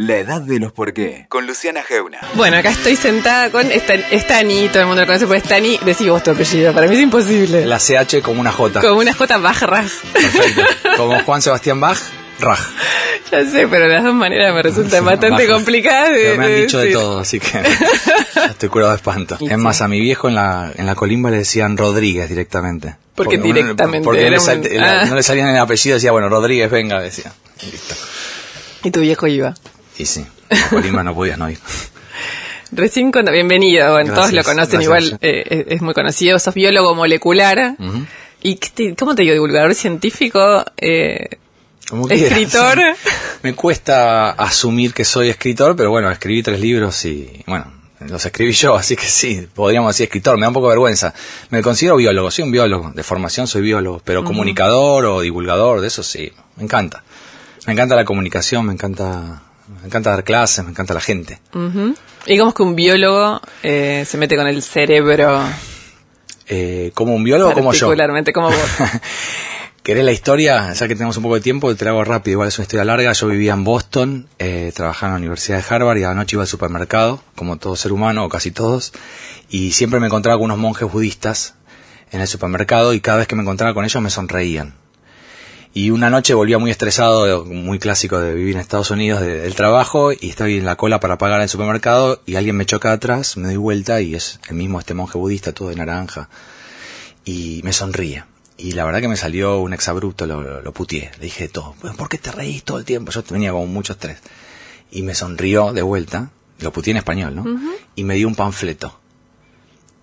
[0.00, 2.20] La edad de los por qué, con Luciana Geuna.
[2.34, 5.76] Bueno, acá estoy sentada con Stan- Stani, todo el mundo lo conoce por Stani.
[5.84, 7.66] Decí vos tu apellido, para mí es imposible.
[7.66, 8.80] La CH como una J.
[8.80, 9.90] Como una J barras.
[10.12, 10.62] Perfecto.
[10.96, 11.98] Como Juan Sebastián Bach,
[12.38, 12.60] Raj.
[13.32, 16.50] ya sé, pero de las dos maneras me resultan bastante complicadas de, Pero me han
[16.52, 17.60] de dicho de todo, así que
[18.50, 19.36] estoy curado de espanto.
[19.40, 22.94] Y Es más, a mi viejo en la, en la colimba le decían Rodríguez directamente.
[23.16, 24.04] ¿Por qué Porque- directamente?
[24.04, 25.04] Porque Era le sal- un- la- ah.
[25.06, 27.32] no le salían el apellido, decía, bueno, Rodríguez, venga, decía.
[27.62, 27.94] Y Listo.
[28.84, 29.54] Y tu viejo iba.
[29.98, 31.58] Y sí, en la colimba no podías no ir.
[32.70, 34.82] Recién cuando, bienvenido, bueno, todos lo conocen gracias.
[34.84, 37.76] igual, eh, es, es muy conocido, sos biólogo molecular.
[38.42, 39.32] ¿Y qué te- cómo te digo?
[39.34, 41.38] Divulgador científico, eh,
[41.88, 42.22] quieras.
[42.38, 42.78] escritor.
[43.42, 48.52] Me cuesta asumir que soy escritor, pero bueno, escribí tres libros y, bueno, los escribí
[48.52, 51.14] yo, así que sí, podríamos decir escritor, me da un poco de vergüenza.
[51.50, 55.88] Me considero biólogo, soy un biólogo, de formación soy biólogo, pero comunicador o divulgador, de
[55.88, 57.02] eso sí, me encanta.
[57.66, 59.42] Me encanta la comunicación, me encanta,
[59.80, 61.40] me encanta dar clases, me encanta la gente.
[61.54, 61.94] Ujú.
[62.26, 65.42] Y cómo es que un biólogo eh, se mete con el cerebro
[66.46, 67.86] Eh, como un biólogo, como yo.
[67.88, 68.56] particularmente, como vos.
[69.82, 70.72] ¿Querés la historia?
[70.74, 72.32] Ya que tenemos un poco de tiempo, te la hago rápido.
[72.32, 73.12] Igual es una historia larga.
[73.12, 76.36] Yo vivía en Boston, eh, trabajaba en la Universidad de Harvard y a la noche
[76.36, 78.92] iba al supermercado, como todo ser humano, o casi todos.
[79.48, 81.54] Y siempre me encontraba con unos monjes budistas
[82.10, 84.74] en el supermercado y cada vez que me encontraba con ellos me sonreían.
[85.74, 89.54] Y una noche volvía muy estresado, muy clásico de vivir en Estados Unidos, de- del
[89.54, 92.90] trabajo, y estaba en la cola para pagar en el supermercado y alguien me choca
[92.92, 96.28] atrás, me doy vuelta y es el mismo este monje budista, todo de naranja
[97.24, 98.24] y me sonríe.
[98.56, 101.12] Y la verdad que me salió un exabrupto, lo, lo, lo putié.
[101.18, 103.12] Le dije todo, "Bueno, ¿por qué te reís todo el tiempo?
[103.12, 104.18] Yo tenía como mucho estrés.
[104.90, 106.30] Y me sonrió de vuelta,
[106.60, 107.44] lo putié en español, ¿no?
[107.94, 108.98] Y me dio un panfleto.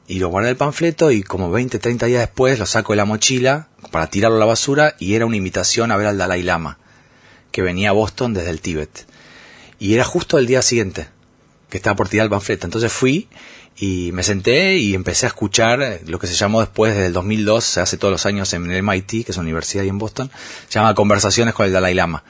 [0.07, 3.05] Y lo guardé el panfleto y como 20, 30 días después lo saco de la
[3.05, 6.77] mochila para tirarlo a la basura y era una invitación a ver al Dalai Lama,
[7.51, 9.07] que venía a Boston desde el Tíbet.
[9.79, 11.07] Y era justo el día siguiente
[11.69, 12.67] que estaba por tirar el panfleto.
[12.67, 13.27] Entonces fui
[13.77, 17.63] y me senté y empecé a escuchar lo que se llamó después desde el 2002,
[17.63, 20.31] se hace todos los años en el MIT, que es una universidad ahí en Boston,
[20.67, 22.23] se llama Conversaciones con el Dalai Lama.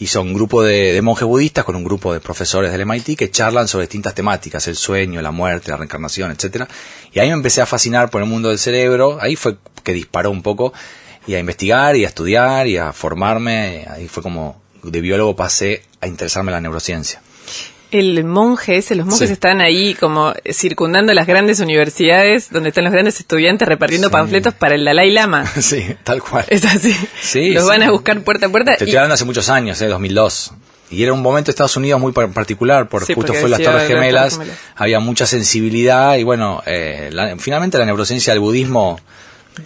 [0.00, 3.30] Y son un grupo de, monjes budistas con un grupo de profesores del MIT que
[3.30, 6.66] charlan sobre distintas temáticas, el sueño, la muerte, la reencarnación, etcétera.
[7.12, 10.30] Y ahí me empecé a fascinar por el mundo del cerebro, ahí fue que disparó
[10.30, 10.72] un poco,
[11.26, 15.82] y a investigar, y a estudiar, y a formarme, ahí fue como de biólogo pasé
[16.00, 17.20] a interesarme en la neurociencia.
[17.90, 19.32] El monje ese, los monjes Sí.
[19.32, 24.12] están ahí como circundando las grandes universidades donde están los grandes estudiantes repartiendo Sí.
[24.12, 25.44] panfletos para el Dalai Lama.
[25.60, 26.44] sí, tal cual.
[26.48, 26.94] Es así.
[27.20, 28.76] Sí, los van a buscar puerta a puerta.
[28.76, 29.86] Te y- estoy hablando hace muchos años, ¿eh?
[29.88, 30.52] 2002.
[30.92, 33.50] Y era un momento de Estados Unidos muy par- particular, porque Sí, justo porque fue
[33.50, 34.72] las Torres Gemelas, Torres Gemelas.
[34.76, 39.00] había mucha sensibilidad y bueno, eh, la- finalmente la neurociencia del budismo,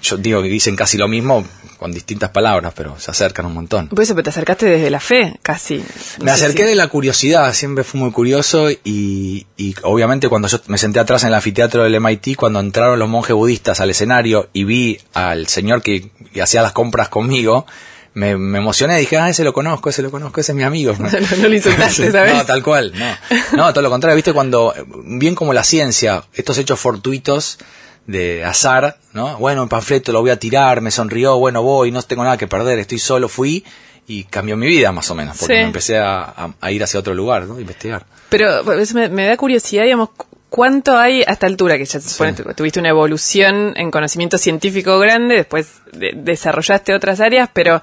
[0.02, 1.46] yo digo que dicen casi lo mismo
[1.78, 3.88] con distintas palabras, pero se acercan un montón.
[3.88, 5.78] Por eso, pero te acercaste desde la fe, casi.
[6.18, 10.48] No Me acerqué si- de la curiosidad, siempre fui muy curioso y, y obviamente cuando
[10.48, 13.90] yo me senté atrás en el anfiteatro del MIT, cuando entraron los monjes budistas al
[13.90, 17.66] escenario y vi al señor que, que hacía las compras conmigo,
[18.14, 20.94] me, me emocioné, dije, ah, ese lo conozco, ese lo conozco, ese es mi amigo.
[20.98, 22.32] No, no lo insultaste, ¿sabes?
[22.34, 23.56] No, tal cual, no.
[23.56, 24.72] No, todo lo contrario, viste, cuando,
[25.04, 27.58] bien como la ciencia, estos hechos fortuitos
[28.06, 29.38] de azar, ¿no?
[29.38, 32.46] Bueno, el panfleto lo voy a tirar, me sonrió, bueno, voy, no tengo nada que
[32.46, 33.64] perder, estoy solo, fui
[34.06, 35.60] y cambió mi vida más o menos, porque Sí.
[35.60, 37.58] me empecé a, a- a ir hacia otro lugar, ¿no?
[37.58, 38.04] Investigar.
[38.28, 38.62] Pero
[38.94, 41.78] me, me da curiosidad, digamos, cu- ¿cuánto hay a esta altura?
[41.78, 46.94] Que ya se supone tu- tuviste una evolución en conocimiento científico grande, después de- desarrollaste
[46.94, 47.80] otras áreas, pero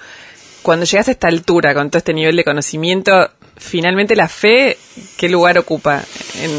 [0.61, 4.77] cuando llegaste a esta altura, con todo este nivel de conocimiento, finalmente la fe,
[5.17, 6.03] ¿qué lugar ocupa
[6.39, 6.51] en,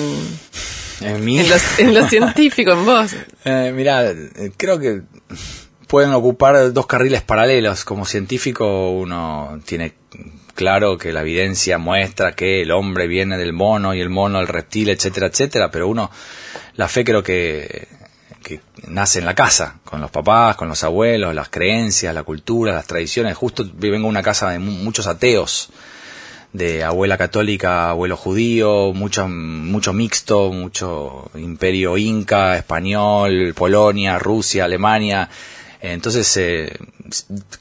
[1.05, 3.15] En mí, en, los- en lo científico, en vos?
[3.45, 4.13] eh, mirá,
[4.57, 5.03] creo que
[5.87, 7.85] pueden ocupar dos carriles paralelos.
[7.85, 9.95] Como científico uno tiene
[10.55, 14.49] claro que la evidencia muestra que el hombre viene del mono y el mono del
[14.49, 16.11] reptil, etcétera, etcétera, pero uno,
[16.77, 17.89] la fe creo que,
[18.43, 22.73] que nace en la casa, con los papás, con los abuelos, las creencias, la cultura,
[22.73, 23.37] las tradiciones.
[23.37, 25.71] Justo vengo de una casa de mu- muchos ateos,
[26.53, 35.29] de abuela católica, abuelo judío, mucho, mucho mixto, mucho imperio inca, español, Polonia, Rusia, Alemania.
[35.81, 36.73] Entonces, eh,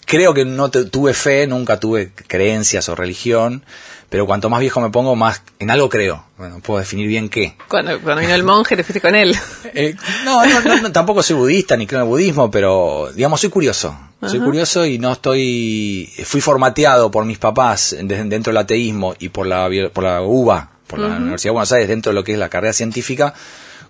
[0.06, 3.64] creo que no te- tuve fe, nunca tuve creencias o religión,
[4.10, 6.26] pero cuanto más viejo me pongo, más en algo creo.
[6.38, 7.56] Bueno, puedo definir bien qué.
[7.70, 9.36] Cuando, cuando vino el monje, te fuiste con él.
[9.74, 9.96] Eh,
[10.26, 13.50] no, no, no, no, tampoco soy budista ni creo en el budismo, pero digamos soy
[13.50, 13.98] curioso.
[14.28, 16.08] Soy curioso y no estoy.
[16.26, 20.72] Fui formateado por mis papás de- dentro del ateísmo y por la, por la UBA,
[20.88, 23.34] por la Universidad de Buenos Aires, dentro de lo que es la carrera científica,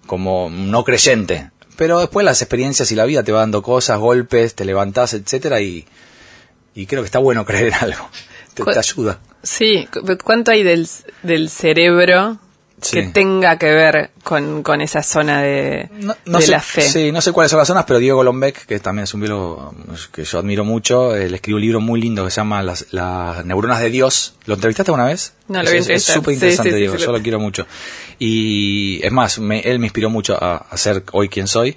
[0.05, 1.51] como no creyente.
[1.75, 5.59] Pero después las experiencias y la vida te va dando cosas, golpes, te levantás, etcétera,
[5.61, 5.85] y,
[6.75, 8.09] y creo que está bueno creer en algo.
[8.53, 9.19] Te, te ayuda.
[9.43, 10.87] Sí, cu- ¿cuánto hay del,
[11.23, 12.37] del cerebro
[12.89, 16.81] que tenga que ver con, con esa zona de, No, no de sé, la fe?
[16.81, 19.73] Sí, no sé cuáles son las zonas, pero Diego Golombek, que también es un biólogo
[20.11, 23.45] que yo admiro mucho, él escribió un libro muy lindo que se llama Las, las
[23.45, 24.35] neuronas de Dios.
[24.45, 25.33] ¿Lo entrevistaste alguna vez?
[25.47, 27.39] No, lo Es- voy a es- súper interesante, sí, sí, Diego, yo lo- lo quiero
[27.39, 27.67] mucho.
[28.19, 31.75] Y es más, me- él me inspiró mucho a, a ser hoy quien soy.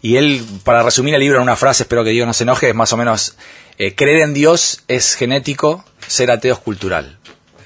[0.00, 2.70] Y él, para resumir el libro en una frase, espero que Diego no se enoje,
[2.70, 3.36] es más o menos,
[3.78, 7.18] eh, creer en Dios es genético, ser ateo es cultural.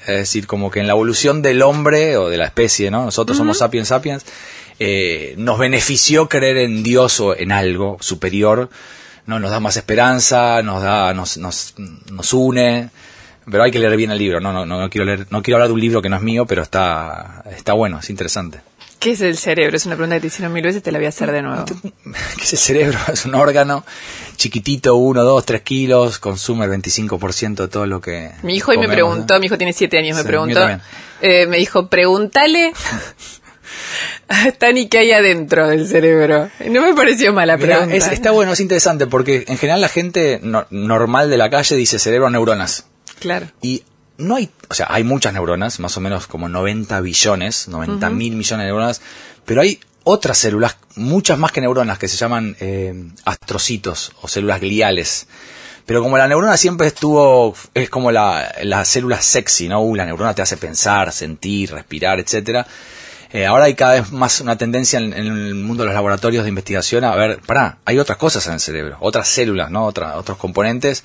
[0.06, 3.04] Es decir, como que en la evolución del hombre o de la especie, ¿no?
[3.04, 4.24] Nosotros somos sapiens sapiens,
[4.78, 8.70] eh, nos benefició creer en Dios o en algo superior,
[9.26, 9.40] ¿no?
[9.40, 11.74] Nos da más esperanza, nos da, nos, nos,
[12.10, 12.90] nos une,
[13.50, 15.56] pero hay que leer bien el libro, no, no, no, no quiero leer, no quiero
[15.56, 18.60] hablar de un libro que no es mío, pero está, está bueno, es interesante.
[18.98, 19.76] ¿Qué es el cerebro?
[19.76, 21.64] Es una pregunta que te hicieron mil veces, te la voy a hacer de nuevo.
[22.36, 22.98] ¿Qué es el cerebro?
[23.12, 23.84] Es un órgano
[24.36, 28.32] chiquitito, 1, 2, 3 kilos, consume el 25% de todo lo que.
[28.42, 29.40] Mi hijo hoy me comemos, preguntó, ¿no?
[29.40, 30.60] mi hijo tiene siete años, me Sí, preguntó,
[31.20, 32.72] eh, me dijo, pregúntale
[34.28, 36.50] a Tani qué hay adentro del cerebro.
[36.68, 37.96] No me pareció mala Mirá, pregunta.
[37.96, 41.76] es- está bueno, es interesante, porque en general la gente no- normal de la calle
[41.76, 42.86] dice cerebro, neuronas.
[43.20, 43.46] Claro.
[43.62, 43.84] Y
[44.18, 48.34] no hay, o sea, hay muchas neuronas, más o menos como 90 billones, 90 mil
[48.36, 49.00] millones de neuronas,
[49.44, 54.60] pero hay otras células, muchas más que neuronas, que se llaman eh, astrocitos o células
[54.60, 55.26] gliales.
[55.84, 59.80] Pero como la neurona siempre estuvo, es como la, la célula sexy, ¿no?
[59.82, 62.66] Uh, la neurona te hace pensar, sentir, respirar, etcétera.
[63.32, 66.44] Eh, ahora hay cada vez más una tendencia en, en el mundo de los laboratorios
[66.44, 69.84] de investigación a ver, pará, hay otras cosas en el cerebro, otras células, ¿no?
[69.84, 71.02] Otra- otros componentes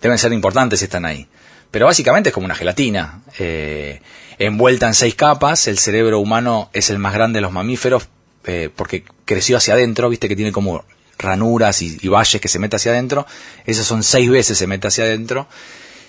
[0.00, 1.26] deben ser importantes si están ahí.
[1.74, 4.00] Pero básicamente es como una gelatina, eh,
[4.38, 5.66] envuelta en seis capas.
[5.66, 8.06] El cerebro humano es el más grande de los mamíferos
[8.44, 10.84] eh, porque creció hacia adentro, viste que tiene como
[11.18, 13.26] ranuras y, y valles que se mete hacia adentro.
[13.66, 15.48] Esos son seis veces se mete hacia adentro.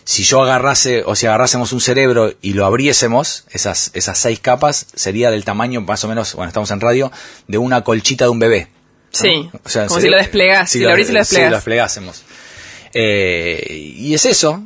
[0.03, 4.85] Si yo agarrase, o si agarrásemos un cerebro y lo abriésemos, esas, esas seis capas,
[4.93, 7.11] sería del tamaño más o menos, bueno, estamos en radio,
[7.47, 8.67] de una colchita de un bebé.
[9.09, 11.49] Sí, O sea, como si lo desplegás, si lo abrís y lo Si desplegás.
[11.49, 12.23] lo desplegásemos.
[12.93, 14.63] Eh, y es eso.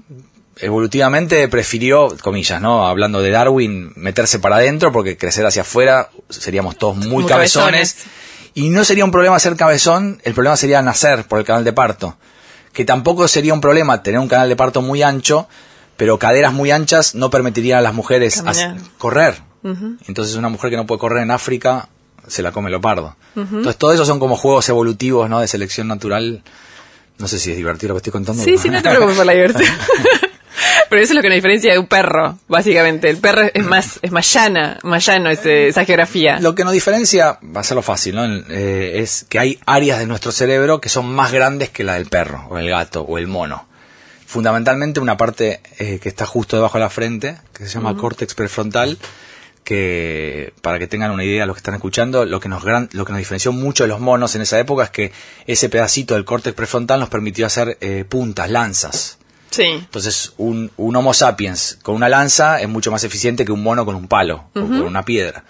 [0.62, 2.88] Evolutivamente prefirió, comillas, ¿no?
[2.88, 7.94] Hablando de Darwin, meterse para adentro porque crecer hacia afuera seríamos todos muy, Muy cabezones.
[7.94, 8.16] cabezones.
[8.56, 11.72] Y no sería un problema ser cabezón, el problema sería nacer por el canal de
[11.72, 12.18] parto.
[12.74, 15.48] Que tampoco sería un problema tener un canal de parto muy ancho,
[15.96, 18.44] pero caderas muy anchas no permitirían a las mujeres
[18.98, 19.36] correr.
[20.08, 21.88] Entonces una mujer que no puede correr en África
[22.28, 23.16] se la come el leopardo.
[23.36, 25.40] Entonces todo eso son como juegos evolutivos, ¿no?
[25.40, 26.44] De selección natural.
[27.18, 28.42] No sé si es divertido lo que estoy contando.
[28.44, 29.64] Sí, sí, no te preocupes por la diversión.
[30.90, 33.10] Pero eso es lo que nos diferencia de un perro, básicamente.
[33.10, 36.40] El perro es más, es más llana, más llano ese- esa geografía.
[36.40, 38.26] Lo que nos diferencia, va a ser lo fácil, ¿no?
[38.26, 42.08] Eh, es que hay áreas de nuestro cerebro que son más grandes que la del
[42.08, 43.68] perro, o el gato, o el mono.
[44.26, 48.34] Fundamentalmente una parte eh, que está justo debajo de la frente, que se llama córtex
[48.36, 48.98] prefrontal,
[49.64, 53.06] que para que tengan una idea los que están escuchando, lo que nos gran- lo
[53.06, 55.12] que nos diferenció mucho de los monos en esa época es que
[55.46, 59.19] ese pedacito del córtex prefrontal nos permitió hacer eh, puntas, lanzas.
[59.50, 59.64] Sí.
[59.64, 63.86] Entonces, un, un Homo sapiens con una lanza es mucho más eficiente que un mono
[63.86, 65.44] con un palo o con una piedra.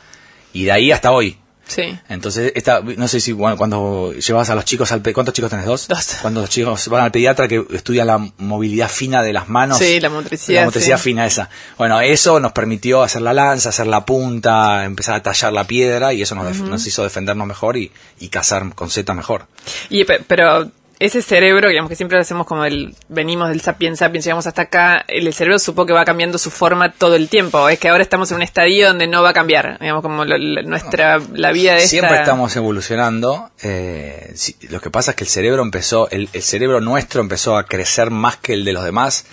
[0.54, 1.38] Y de ahí hasta hoy.
[1.68, 1.96] Sí.
[2.10, 5.04] Entonces, esta, no sé si bueno, cuando llevas a los chicos al...
[5.14, 5.68] ¿Cuántos chicos tenés?
[5.68, 5.88] ¿Dos?
[5.88, 6.18] Dos.
[6.20, 9.78] Cuando los chicos van al pediatra que estudia la movilidad fina de las manos.
[9.78, 11.04] Sí, la motricidad, La motricidad sí.
[11.04, 11.48] fina esa.
[11.78, 16.12] Bueno, eso nos permitió hacer la lanza, hacer la punta, empezar a tallar la piedra
[16.12, 19.46] y eso nos, def- nos hizo defendernos mejor y, y cazar con Z mejor.
[19.92, 24.00] Y, pe- pero ese cerebro, digamos que siempre lo hacemos como el, venimos del sapiens
[24.00, 27.70] sapiens, llegamos hasta acá, el, cerebro supo que va cambiando su forma todo el tiempo.
[27.70, 30.38] Es que ahora estamos en un estadio donde no va a cambiar, digamos, como lo-
[30.38, 32.24] la- nuestra, la vida de Siempre esta...
[32.24, 33.50] estamos evolucionando.
[33.64, 34.36] eh,
[34.70, 38.12] lo que pasa es que el cerebro empezó, el, el cerebro nuestro empezó a crecer
[38.12, 39.26] más que el de los demás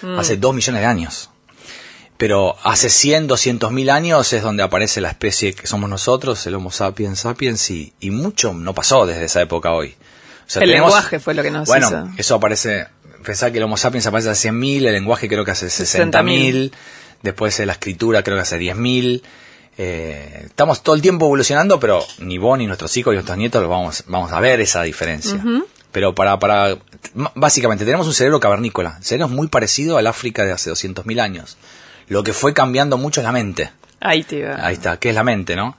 [0.00, 0.16] Mm.
[0.20, 1.30] hace dos millones de años.
[2.18, 6.54] Pero hace 100, 200 mil años es donde aparece la especie que somos nosotros, el
[6.56, 9.94] Homo sapiens sapiens, y, y mucho no pasó desde esa época a hoy.
[10.48, 12.08] Sea, El tenemos- lenguaje fue lo que nos Bueno, hizo.
[12.16, 12.88] eso aparece,
[13.24, 16.72] pensá que el Homo sapiens aparece hace 100.000, el lenguaje creo que hace 60.000,
[17.22, 19.22] después eh, la escritura creo que hace 10.000.
[19.80, 23.62] Eh, estamos todo el tiempo evolucionando, pero ni vos, ni nuestros hijos, ni nuestros nietos
[23.62, 25.40] lo vamos, vamos a ver esa diferencia.
[25.92, 26.76] Pero para, para,
[27.34, 28.96] básicamente tenemos un cerebro cavernícola.
[28.98, 31.56] El cerebro es muy parecido al África de hace 200.000 años.
[32.08, 33.70] Lo que fue cambiando mucho es la mente.
[34.00, 34.64] Ahí te iba.
[34.66, 35.76] Ahí está, ¿qué es la mente, no?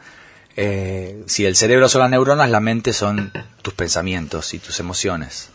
[0.55, 5.49] Eh, si el cerebro son las neuronas, la mente son tus pensamientos y tus emociones,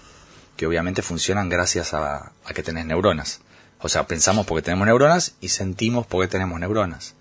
[0.56, 3.40] que obviamente funcionan gracias a, a que tenés neuronas.
[3.80, 7.14] O sea, pensamos porque tenemos neuronas y sentimos porque tenemos neuronas.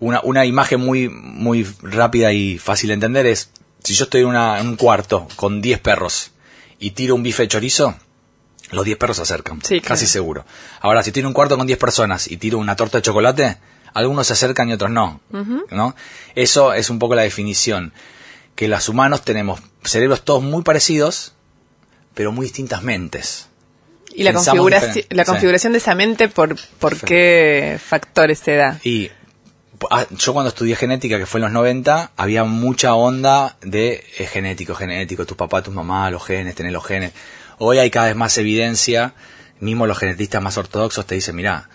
[0.00, 3.50] Una, una imagen muy, muy rápida y fácil de entender es,
[3.84, 6.32] si yo estoy en, una- en un cuarto con 10 perros
[6.80, 7.96] y tiro un bife de chorizo,
[8.70, 10.12] los 10 perros se acercan, Sí, casi claro.
[10.12, 10.44] seguro.
[10.80, 13.58] Ahora, si tiene un cuarto con 10 personas y tiro una torta de chocolate,
[13.98, 15.20] algunos se acercan y otros no,
[15.70, 15.94] ¿no?
[16.34, 17.92] Eso es un poco la definición,
[18.54, 21.34] que los humanos tenemos cerebros todos muy parecidos,
[22.14, 23.48] pero muy distintas mentes.
[24.14, 25.72] Y la, configuración Sí.
[25.72, 27.06] de esa mente, ¿por, por Perfecto.
[27.06, 28.80] qué factores se da?
[28.82, 29.10] Y
[29.90, 34.26] ah, yo cuando estudié genética, que fue en los 90, había mucha onda de eh,
[34.26, 37.12] genético, genético, tus papás, tus mamás, los genes, tener los genes.
[37.58, 39.14] Hoy hay cada vez más evidencia,
[39.60, 41.68] mismo los genetistas más ortodoxos te dicen, mira,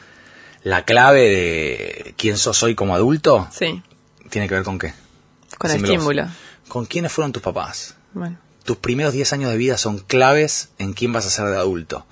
[0.63, 3.81] la clave de quién sos hoy como adulto Sí,
[4.29, 4.93] tiene que ver con qué.
[5.57, 6.27] con el estímulo.
[6.67, 7.95] ¿Con quiénes fueron tus papás?
[8.13, 11.57] Bueno, tus primeros 10 años de vida son claves en quién vas a ser de
[11.57, 12.05] adulto.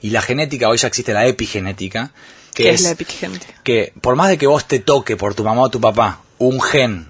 [0.00, 2.10] Y la genética, hoy ya existe la epigenética,
[2.52, 3.54] que ¿qué es, es, la epigenética?
[3.62, 6.60] que por más de que vos te toque por tu mamá o tu papá un
[6.60, 7.08] gen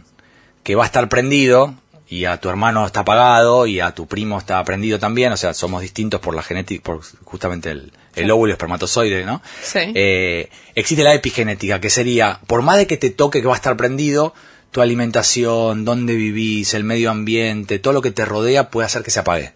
[0.62, 1.74] que va a estar prendido
[2.06, 5.54] y a tu hermano está apagado y a tu primo está prendido también, o sea,
[5.54, 9.42] somos distintos por la genética, por justamente el, el óvulo espermatozoide, ¿no?
[9.62, 9.78] Sí.
[9.94, 13.56] Eh, existe la epigenética, que sería, por más de que te toque que va a
[13.56, 14.34] estar prendido,
[14.70, 19.10] tu alimentación, dónde vivís, el medio ambiente, todo lo que te rodea puede hacer que
[19.10, 19.52] se apague.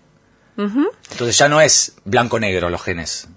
[0.59, 3.29] Entonces ya no es blanco-negro los genes.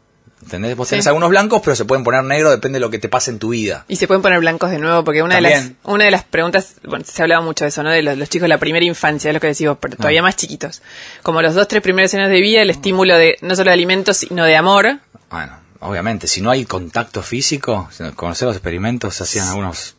[0.41, 0.75] ¿Entendés?
[0.77, 0.91] Vos Sí.
[0.91, 3.39] tenés algunos blancos, pero se pueden poner negro, depende de lo que te pase en
[3.39, 3.83] tu vida.
[3.89, 5.77] Y se pueden poner blancos de nuevo, porque una de las También.
[5.83, 7.91] una de las preguntas, bueno, se hablaba mucho de eso, ¿no?
[7.91, 10.23] De los, los chicos de la primera infancia, es lo que decimos, pero todavía Ah.
[10.23, 10.81] más chiquitos.
[11.23, 14.15] Como los dos, tres primeros años de vida, el estímulo de no solo de alimentos,
[14.17, 14.99] sino de amor.
[15.29, 19.95] Bueno, obviamente, si no hay contacto físico, conocer los experimentos, se hacían algunos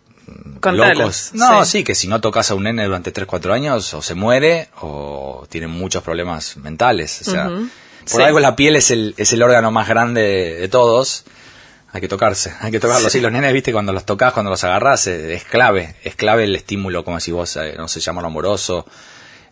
[0.60, 0.98] Contalos.
[0.98, 1.30] locos.
[1.34, 1.78] No, Sí.
[1.78, 1.84] sí.
[1.84, 5.46] que si no tocas a un nene durante 3, 4 años, o se muere, o
[5.48, 7.22] tiene muchos problemas mentales.
[7.26, 7.64] O sea, por
[8.04, 8.22] Sí.
[8.22, 11.24] algo la piel es el, es el órgano más grande de, todos.
[11.92, 13.10] Hay que tocarse, hay que tocarlos.
[13.10, 15.96] Sí, los nenes, viste, cuando los tocas, cuando los agarras, eh, es clave.
[16.04, 18.86] Es clave el estímulo, como si vos, eh, no sé, llamarlo amoroso.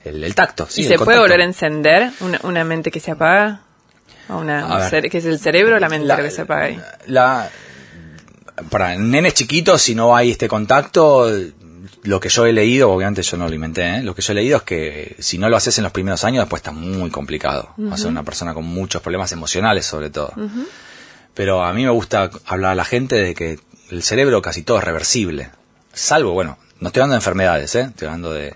[0.05, 0.69] El, el tacto.
[0.77, 3.63] ¿Y se puede volver a encender una, una mente que se apaga?
[4.29, 4.91] ¿O A una, ver.
[4.91, 6.81] cere- que es el cerebro o la mente La- que se apaga ahí?
[7.07, 7.49] la
[8.71, 11.31] para nenes chiquitos si no hay este contacto
[12.03, 14.03] lo que yo he leído obviamente yo no lo inventé ¿eh?
[14.03, 16.43] lo que yo he leído es que si no lo haces en los primeros años
[16.43, 20.33] después está muy complicado vas a ser una persona con muchos problemas emocionales sobre todo
[21.35, 24.79] pero a mí me gusta hablar a la gente de que el cerebro casi todo
[24.79, 25.51] es reversible
[25.93, 27.83] salvo bueno no estoy hablando de enfermedades ¿eh?
[27.91, 28.55] estoy hablando de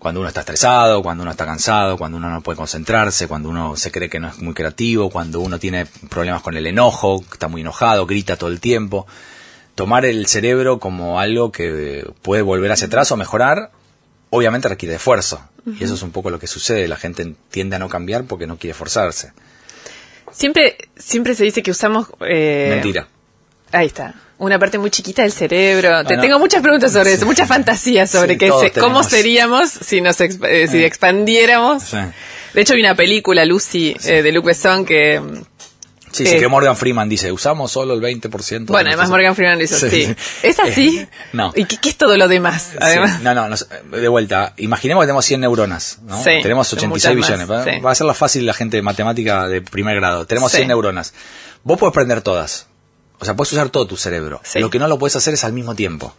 [0.00, 3.76] cuando uno está estresado, cuando uno está cansado, cuando uno no puede concentrarse, cuando uno
[3.76, 7.48] se cree que no es muy creativo, cuando uno tiene problemas con el enojo, está
[7.48, 9.06] muy enojado, grita todo el tiempo.
[9.74, 13.70] Tomar el cerebro como algo que puede volver hacia atrás o mejorar,
[14.30, 15.40] obviamente requiere esfuerzo.
[15.78, 16.88] Y eso es un poco lo que sucede.
[16.88, 19.32] La gente tiende a no cambiar porque no quiere esforzarse.
[20.32, 22.08] Siempre, siempre se dice que usamos...
[22.26, 23.06] eh, Mentira.
[23.70, 24.14] Ahí está.
[24.40, 25.98] Una parte muy chiquita del cerebro.
[25.98, 29.70] Te Bueno, tengo muchas preguntas sobre eso, muchas fantasías sobre Sí, todos se- cómo seríamos
[29.70, 31.82] si nos exp- eh, si expandiéramos.
[31.84, 31.96] Sí.
[32.54, 35.20] De hecho, hay una película, Lucy, eh, de Luc Besson, que...
[35.20, 35.42] mm,
[36.12, 36.26] Sí, Eh.
[36.26, 38.66] sí, que Morgan Freeman dice, usamos solo el 20%.
[38.66, 39.90] de Bueno, además Morgan Freeman dice, sí.
[39.90, 40.16] Sí, sí.
[40.48, 40.98] ¿Es así?
[40.98, 41.52] Eh, no.
[41.54, 42.72] ¿Y qué, qué es todo lo demás?
[42.80, 43.56] Además, Sí, no, no, no,
[43.96, 44.52] de vuelta.
[44.56, 46.16] Imaginemos que tenemos 100 neuronas, ¿no?
[46.16, 47.48] Sí, tenemos son 86 muchas billones.
[47.48, 47.80] más, Va, sí.
[47.80, 50.26] va a ser la fácil la gente de matemática de primer grado.
[50.26, 50.56] Tenemos Sí.
[50.56, 51.14] 100 neuronas.
[51.62, 52.66] Vos podés prender todas.
[53.20, 54.40] O sea, puedes usar todo tu cerebro.
[54.44, 54.60] Sí.
[54.60, 56.14] Lo que no lo puedes hacer es al mismo tiempo.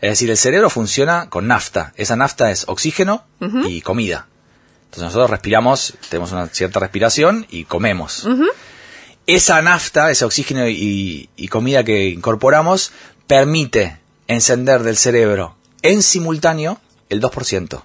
[0.00, 1.92] Es decir, el cerebro funciona con nafta.
[1.96, 4.26] Esa nafta es oxígeno y comida.
[4.84, 8.26] Entonces nosotros respiramos, tenemos una cierta respiración y comemos.
[9.26, 12.92] Esa nafta, ese oxígeno y, y comida que incorporamos,
[13.26, 17.82] permite encender del cerebro en simultáneo el 2%.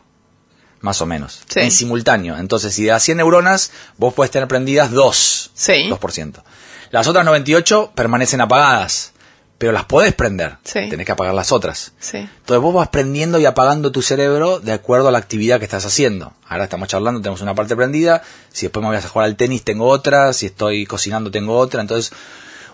[0.81, 1.41] Más o menos.
[1.47, 1.61] Sí.
[1.61, 2.37] En simultáneo.
[2.37, 5.51] Entonces, si de las 100 neuronas, vos puedes tener prendidas 2.
[5.53, 5.89] Sí.
[5.89, 6.43] 2%.
[6.93, 9.13] Las otras 98 permanecen apagadas.
[9.57, 10.57] Pero las podés prender.
[10.63, 10.89] Sí.
[10.91, 11.93] Tenés que apagar las otras.
[11.99, 12.17] sí.
[12.17, 15.87] Entonces vos vas prendiendo y apagando tu cerebro de acuerdo a la actividad que estás
[15.87, 16.33] haciendo.
[16.47, 18.21] Ahora estamos charlando, tenemos una parte prendida.
[18.51, 20.33] Si después me voy a jugar al tenis, tengo otra.
[20.33, 21.81] Si estoy cocinando, tengo otra.
[21.81, 22.11] Entonces,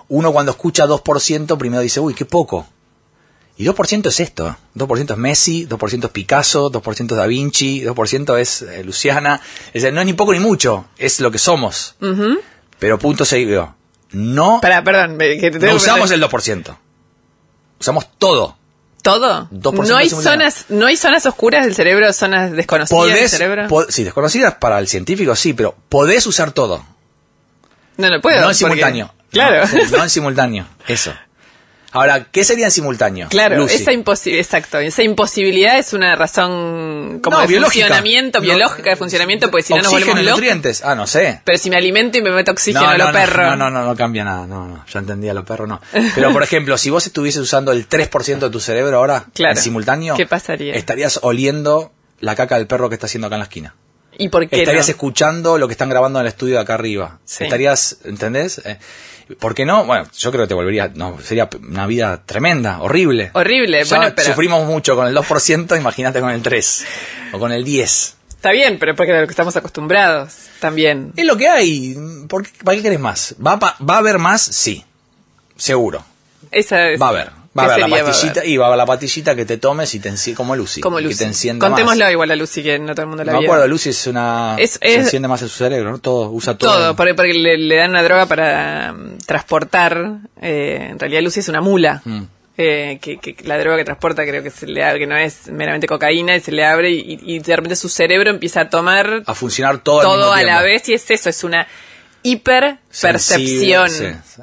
[0.09, 2.67] uno cuando escucha 2%, primero dice, uy, qué poco.
[3.55, 4.57] Y 2% es esto.
[4.75, 9.39] 2% es Messi, 2% es Picasso, 2% es Da Vinci, 2% es eh, Luciana.
[9.67, 11.95] Es decir, no es ni poco ni mucho, es lo que somos.
[12.79, 13.78] Pero punto seguido.
[14.11, 16.77] No, Pará, perdón, me- que te tengo no que usamos el 2%.
[17.79, 18.57] Usamos todo.
[19.01, 19.47] ¿Todo?
[19.51, 23.67] 2% ¿No hay, zonas, ¿No hay zonas oscuras del cerebro, zonas desconocidas del Podés, cerebro?
[23.69, 26.83] po- sí, desconocidas para el científico, sí, pero podés usar todo.
[27.97, 28.35] no, no puedo.
[28.37, 29.13] no en porque- simultáneo.
[29.31, 29.61] Claro.
[29.61, 30.65] No, sí, no en simultáneo.
[30.87, 31.13] Eso.
[31.91, 33.27] Ahora, ¿qué sería en simultáneo?
[33.29, 33.75] Claro, Lucy?
[33.75, 37.85] esa imposibilidad, exacto, esa imposibilidad es una razón como No, de biológica.
[37.87, 40.31] funcionamiento, No, biológica de funcionamiento, porque si no nos volvemos locos.
[40.31, 40.83] nutrientes.
[40.83, 41.41] Ah, no sé.
[41.43, 43.45] Pero si me alimento y me meto oxígeno no, a los no, perros.
[43.47, 44.45] No, no, no, no cambia nada.
[44.47, 45.81] No, no, ya entendí a los perros, no.
[46.15, 49.55] Pero, por ejemplo, si vos estuvieses usando el 3% de tu cerebro ahora, Claro.
[49.57, 50.73] en simultáneo, ¿Qué pasaría?
[50.75, 53.75] estarías oliendo la caca del perro que está haciendo acá en la esquina.
[54.19, 54.91] ¿Y por qué Estarías no?
[54.91, 57.17] escuchando lo que están grabando en el estudio de acá arriba.
[57.25, 57.45] Sí.
[57.45, 58.59] Estarías, ¿entendés?
[58.63, 58.77] Eh,
[59.39, 59.85] ¿Por qué no?
[59.85, 63.31] Bueno, yo creo que te volvería, no, sería una vida tremenda, horrible.
[63.33, 66.85] Horrible, Ya bueno, pero sufrimos mucho con el 2%, imagínate con el 3
[67.33, 68.15] o con el 10.
[68.29, 71.13] está bien, pero porque es lo que estamos acostumbrados también.
[71.15, 71.95] Es lo que hay.
[72.27, 73.35] ¿Por qué, ¿Para qué querés más?
[73.45, 74.41] ¿Va, a pa- ¿Va a haber más?
[74.41, 74.83] Sí.
[75.55, 76.03] Seguro.
[76.51, 77.38] Esa es- Va a haber.
[77.59, 79.93] Va a ¿qué haber la pastillita y va a haber la pastillita que te tomes
[79.95, 80.81] y te enciende como Lucy.
[80.81, 81.13] Como Lucy.
[81.15, 82.11] Que te encienda Contémoslo más.
[82.11, 84.55] igual a Lucy, que no todo el mundo la No me acuerdo, Lucy es una...
[84.57, 85.97] Es- se es- enciende más en su cerebro, ¿no?
[85.99, 86.71] Todo, usa todo.
[86.71, 90.19] Todo, porque, porque le, le dan una droga para mm, transportar.
[90.41, 92.01] eh, en realidad Lucy es una mula.
[92.05, 92.21] Mm.
[92.61, 95.47] eh, que, que la droga que transporta creo que se le abre, que no es
[95.47, 99.23] meramente cocaína, y se le abre y, y de repente su cerebro empieza a tomar
[99.25, 101.65] A funcionar todo, al todo mismo a la vez y es eso, es una
[102.21, 103.89] hiperpercepción.
[103.89, 104.41] Sensible, sí.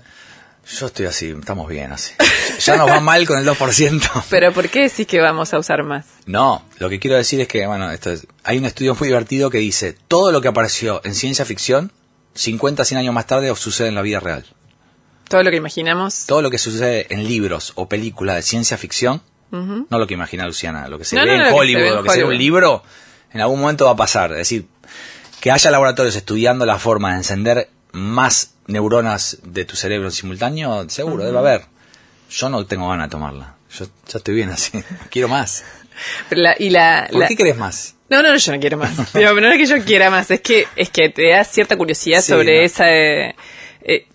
[0.68, 2.12] Yo estoy así, estamos bien así.
[2.60, 4.24] Ya nos va mal con el 2%.
[4.30, 6.06] Pero ¿por qué decís que vamos a usar más?
[6.26, 9.48] No, lo que quiero decir es que, bueno, esto es- hay un estudio muy divertido
[9.50, 11.92] que dice, todo lo que apareció en ciencia ficción,
[12.34, 14.44] 50, 100 años más tarde sucede en la vida real.
[15.28, 16.26] Todo lo que imaginamos.
[16.26, 20.44] Todo lo que sucede en libros o películas de ciencia ficción, no lo que imagina
[20.44, 22.16] Luciana, lo que se No, ve no, en que se Hollywood, ve lo que se
[22.16, 22.82] ve en un libro,
[23.32, 24.32] en algún momento va a pasar.
[24.32, 24.66] Es decir,
[25.40, 30.88] que haya laboratorios estudiando la forma de encender más neuronas de tu cerebro en simultáneo,
[30.88, 31.62] seguro, debe haber.
[32.30, 33.54] Yo no tengo ganas de tomarla.
[33.78, 34.82] Yo ya estoy bien así.
[35.10, 35.64] Quiero más.
[36.28, 37.94] Pero la- y la, ¿Por la- qué querés más?
[38.08, 38.92] No, no, yo no quiero más.
[39.12, 42.20] Pero no es que yo quiera más, es que es que te da cierta curiosidad
[42.20, 42.64] Sí, sobre ¿no?
[42.64, 43.34] esa eh,
[43.82, 44.06] eh,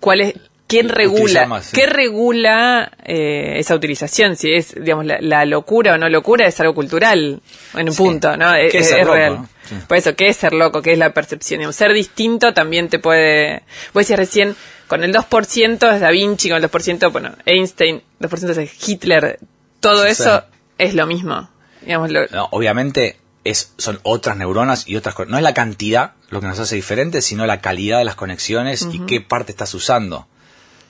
[0.00, 0.34] cuál es
[0.68, 1.72] quién regula más, sí.
[1.74, 6.60] qué regula eh, esa utilización, si es digamos la, la locura o no locura es
[6.60, 7.40] algo cultural
[7.74, 7.98] en un Sí.
[7.98, 8.54] punto, ¿no?
[8.54, 9.34] Es, ¿Qué es es ser loco, real.
[9.36, 9.48] no?
[9.68, 9.74] Sí.
[9.88, 10.80] Por eso, ¿qué es ser loco?
[10.82, 11.58] ¿Qué es la percepción?
[11.58, 13.62] Digamos, ser distinto también te puede...
[13.92, 14.56] Vos decías recién,
[14.86, 19.38] con el 2% es Da Vinci, con el 2%, bueno, Einstein, 2% es Hitler,
[19.80, 20.44] todo eso
[20.78, 21.50] es lo mismo.
[21.82, 25.30] Digamos, lo- No, obviamente es, son otras neuronas y otras cosas.
[25.30, 28.88] No es la cantidad lo que nos hace diferentes, sino la calidad de las conexiones
[28.90, 30.26] y qué parte estás usando.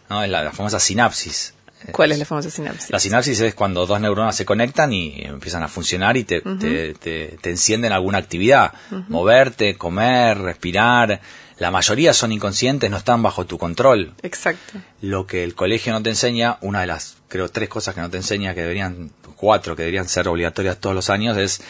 [0.09, 0.23] ¿No?
[0.23, 1.55] Es la, la famosa sinapsis.
[1.93, 2.91] ¿Cuál es la famosa sinapsis?
[2.91, 6.95] La sinapsis es cuando dos neuronas se conectan y empiezan a funcionar y te, te,
[6.95, 8.73] te- te encienden alguna actividad.
[9.09, 11.21] Moverte, comer, respirar.
[11.59, 14.13] La mayoría son inconscientes, no están bajo tu control.
[14.23, 14.79] Exacto.
[15.03, 18.11] Lo que el colegio no te enseña, una de las, creo, tres cosas que no
[18.11, 21.61] te enseña, que deberían, cuatro, que deberían ser obligatorias todos los años, es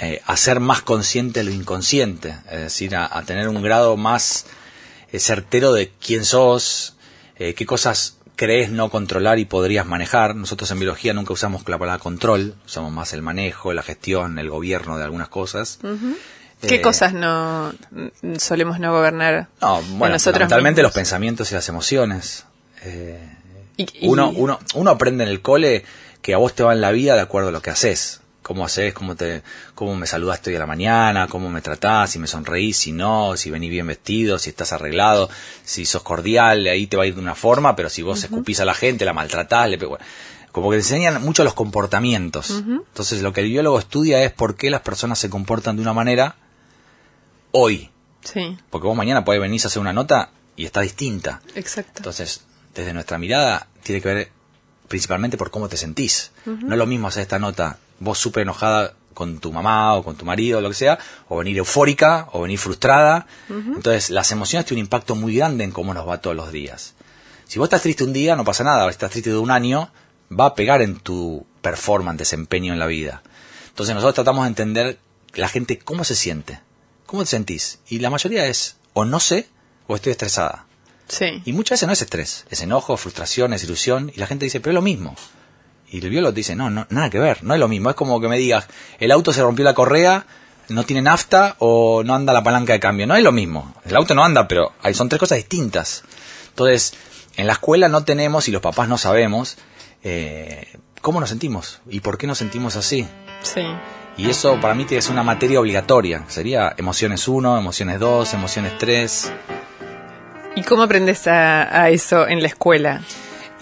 [0.00, 2.34] eh, hacer más consciente lo inconsciente.
[2.50, 4.46] Es decir, a, a tener un grado más
[5.12, 6.91] eh, certero de quién sos,
[7.48, 10.34] eh, qué cosas crees no controlar y podrías manejar.
[10.34, 14.48] Nosotros en biología nunca usamos la palabra control, usamos más el manejo, la gestión, el
[14.50, 15.78] gobierno de algunas cosas.
[16.60, 17.72] ¿Qué Eh, cosas no
[18.38, 19.48] solemos no gobernar?
[19.60, 22.44] No, en bueno, fundamentalmente los pensamientos y las emociones.
[22.82, 23.20] Eh,
[23.76, 25.84] Y- y- uno, uno, uno aprende en el cole
[26.22, 28.20] que a vos te va en la vida de acuerdo a lo que haces.
[28.42, 29.42] Cómo haces, cómo te,
[29.74, 33.36] cómo me saludaste hoy a la mañana, cómo me tratás, si me sonreís, si no,
[33.36, 35.30] si venís bien vestido, si estás arreglado,
[35.64, 38.58] si sos cordial, ahí te va a ir de una forma, pero si vos escupís
[38.60, 40.04] a la gente, la maltratás, le bueno,
[40.50, 42.50] como que te enseñan mucho los comportamientos.
[42.50, 45.92] Entonces lo que el biólogo estudia es por qué las personas se comportan de una
[45.94, 46.36] manera
[47.52, 47.90] hoy.
[48.24, 51.40] Sí, Porque vos mañana podés venir a hacer una nota y está distinta.
[51.54, 51.94] exacto.
[51.96, 52.42] Entonces,
[52.74, 54.32] desde nuestra mirada, tiene que ver
[54.88, 56.30] principalmente por cómo te sentís.
[56.44, 60.16] No es lo mismo hacer esta nota, vos súper enojada con tu mamá o con
[60.16, 63.26] tu marido o lo que sea, o venir eufórica o venir frustrada.
[63.48, 66.94] Entonces, las emociones tienen un impacto muy grande en cómo nos va todos los días.
[67.46, 68.84] Si vos estás triste un día, no pasa nada.
[68.84, 69.90] Si estás triste de un año,
[70.30, 73.22] va a pegar en tu performance, desempeño en la vida.
[73.68, 74.98] Entonces, nosotros tratamos de entender
[75.34, 76.60] la gente cómo se siente.
[77.06, 77.80] ¿Cómo te sentís?
[77.88, 79.48] Y la mayoría es o no sé
[79.86, 80.66] o estoy estresada.
[81.08, 81.42] Sí.
[81.44, 84.60] Y muchas veces no es estrés, es enojo, frustración, es ilusión, y la gente dice,
[84.60, 85.14] pero es lo mismo.
[85.92, 87.90] Y el biólogo te dice, no, no, nada que ver, no es lo mismo.
[87.90, 88.66] Es como que me digas,
[88.98, 90.24] el auto se rompió la correa,
[90.70, 93.06] no tiene nafta o no anda la palanca de cambio.
[93.06, 93.74] No es lo mismo.
[93.84, 96.02] El auto no anda, pero hay, son tres cosas distintas.
[96.48, 96.94] Entonces,
[97.36, 99.58] en la escuela no tenemos, y los papás no sabemos,
[100.02, 100.66] eh,
[101.02, 103.06] cómo nos sentimos y por qué nos sentimos así.
[103.42, 103.62] Sí.
[104.16, 106.24] Y eso para mí tiene que ser una materia obligatoria.
[106.28, 109.32] Sería emociones 1, emociones 2, emociones 3.
[110.56, 113.02] ¿Y cómo aprendes a, a eso en la escuela?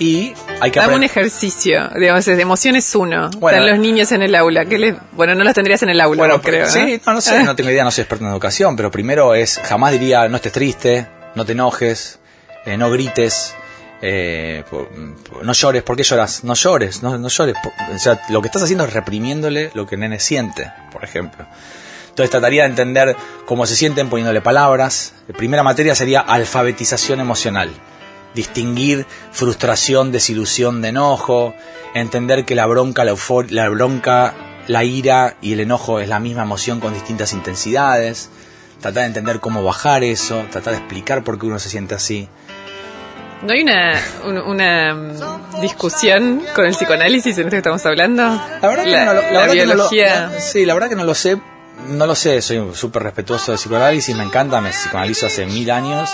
[0.00, 0.32] Y
[0.62, 3.28] hay que Dame un ejercicio, digamos, es de emociones uno.
[3.36, 3.58] Bueno.
[3.58, 4.64] Están los niños en el aula.
[4.64, 4.96] ¿Qué les...
[5.12, 6.64] Bueno, no los tendrías en el aula, Bueno, vos, creo.
[6.64, 6.72] ¿no?
[6.72, 9.60] sí, no, no sé, no tengo idea, no soy experto en educación, pero primero es,
[9.62, 12.18] jamás diría, no estés triste, no te enojes,
[12.64, 13.54] eh, no grites,
[14.00, 14.64] eh,
[15.42, 16.44] no llores, ¿por qué lloras?
[16.44, 17.56] No llores, no, no llores.
[17.94, 21.44] O sea, lo que estás haciendo es reprimiéndole lo que el nene siente, por ejemplo.
[22.08, 25.12] Entonces trataría de entender cómo se sienten poniéndole palabras.
[25.28, 27.70] La primera materia sería alfabetización emocional.
[28.34, 31.54] Distinguir frustración, desilusión de enojo,
[31.94, 34.34] entender que la bronca, la, eufor- la bronca,
[34.68, 38.30] la ira y el enojo es la misma emoción con distintas intensidades,
[38.80, 42.28] tratar de entender cómo bajar eso, tratar de explicar por qué uno se siente así.
[43.42, 43.94] ¿No hay una,
[44.26, 48.22] un- una mm, discusión con el psicoanálisis en esto que estamos hablando?
[48.22, 49.88] La verdad que no lo, la la verdad que no lo-
[50.38, 51.38] sí, la verdad que no lo sé.
[51.88, 56.10] No lo sé, soy súper respetuoso del psicoanálisis, me encanta, me psicoanalizo hace mil años.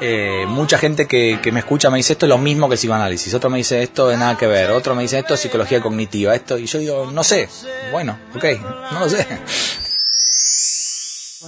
[0.00, 2.78] Eh, mucha gente que, que me escucha me dice esto es lo mismo que el
[2.78, 5.80] psicoanálisis, otro me dice esto de nada que ver, otro me dice esto es psicología
[5.80, 7.48] cognitiva, esto, y yo digo, no sé,
[7.92, 8.44] bueno, ok,
[8.92, 9.26] no lo sé.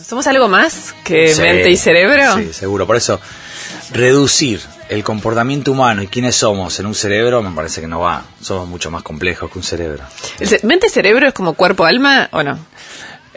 [0.07, 2.35] ¿Somos algo más que Sí, mente y cerebro?
[2.37, 3.21] Sí, seguro, por eso
[3.93, 8.25] reducir el comportamiento humano y quiénes somos en un cerebro me parece que no va,
[8.41, 10.05] somos mucho más complejos que un cerebro.
[10.39, 12.59] ¿El ce- ¿Mente y cerebro es como cuerpo-alma o no?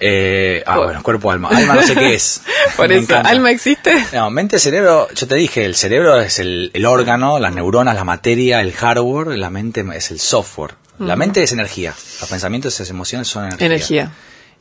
[0.04, 1.50] Eh, ah, Por- bueno, cuerpo, alma.
[1.50, 2.42] Alma no sé qué es.
[2.76, 3.30] Por Me eso, encanta.
[3.30, 4.04] ¿alma existe?
[4.14, 8.04] No, mente, cerebro, yo te dije, el cerebro es el, el órgano, las neuronas, la
[8.04, 10.76] materia, el hardware, la mente es el software.
[11.00, 13.66] La mente es energía, los pensamientos y las emociones son energía.
[13.66, 14.12] Energía.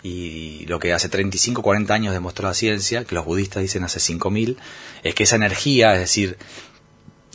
[0.03, 4.01] Y lo que hace 35, 40 años demostró la ciencia, que los budistas dicen hace
[4.01, 4.57] 5000,
[5.03, 6.39] es que esa energía, es decir,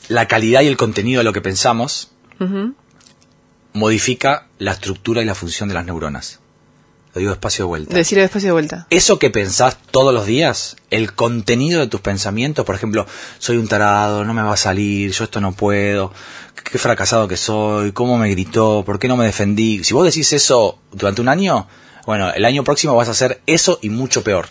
[0.08, 2.12] la calidad y el contenido de lo que pensamos,
[3.74, 6.39] modifica la estructura y la función de las neuronas.
[7.15, 8.88] Lo digo despacio de vuelta Decirlo después y de vuelta.
[8.89, 13.08] eso que pensás todos los días, el contenido de tus pensamientos, por ejemplo,
[13.39, 16.12] soy un tarado, no me va a salir, yo esto no puedo,
[16.69, 19.82] qué fracasado que soy, cómo me gritó, por qué no me defendí.
[19.86, 21.69] Si vos decís eso durante un año,
[22.06, 24.47] bueno, el año próximo vas a hacer eso y mucho peor.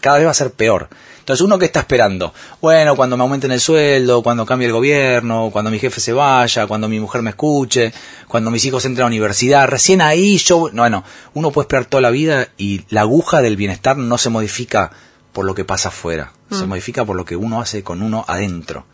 [0.00, 0.88] Cada vez va a ser peor.
[1.18, 5.50] Entonces, uno que está esperando, bueno, cuando me aumenten el sueldo, cuando cambie el gobierno,
[5.52, 7.92] cuando mi jefe se vaya, cuando mi mujer me escuche,
[8.26, 11.84] cuando mis hijos entren a la universidad, recién ahí yo, no, bueno, uno puede esperar
[11.84, 14.90] toda la vida y la aguja del bienestar no se modifica
[15.32, 18.84] por lo que pasa afuera, se modifica por lo que uno hace con uno adentro.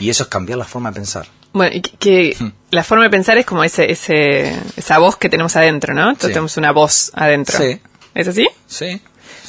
[0.00, 1.26] Y eso es cambiar la forma de pensar.
[1.52, 2.48] Bueno, que, Hmm.
[2.70, 6.08] la forma de pensar es como ese, ese, esa voz que tenemos adentro, ¿no?
[6.08, 6.32] Entonces Sí.
[6.32, 7.58] tenemos una voz adentro.
[7.58, 7.80] Sí.
[8.14, 8.48] ¿Es así?
[8.66, 9.00] Sí.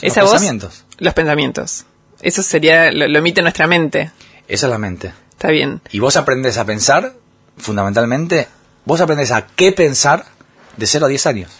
[0.01, 0.39] Esa Los voz.
[0.39, 0.86] pensamientos.
[0.99, 1.86] Los pensamientos.
[2.21, 4.12] Eso sería, lo, lo emite nuestra mente.
[4.47, 5.13] Esa es la mente.
[5.31, 5.81] Está bien.
[5.91, 7.13] Y vos aprendés a pensar,
[7.57, 8.47] fundamentalmente,
[8.86, 10.25] vos aprendés a qué pensar
[10.77, 11.51] de 0 a 10 años.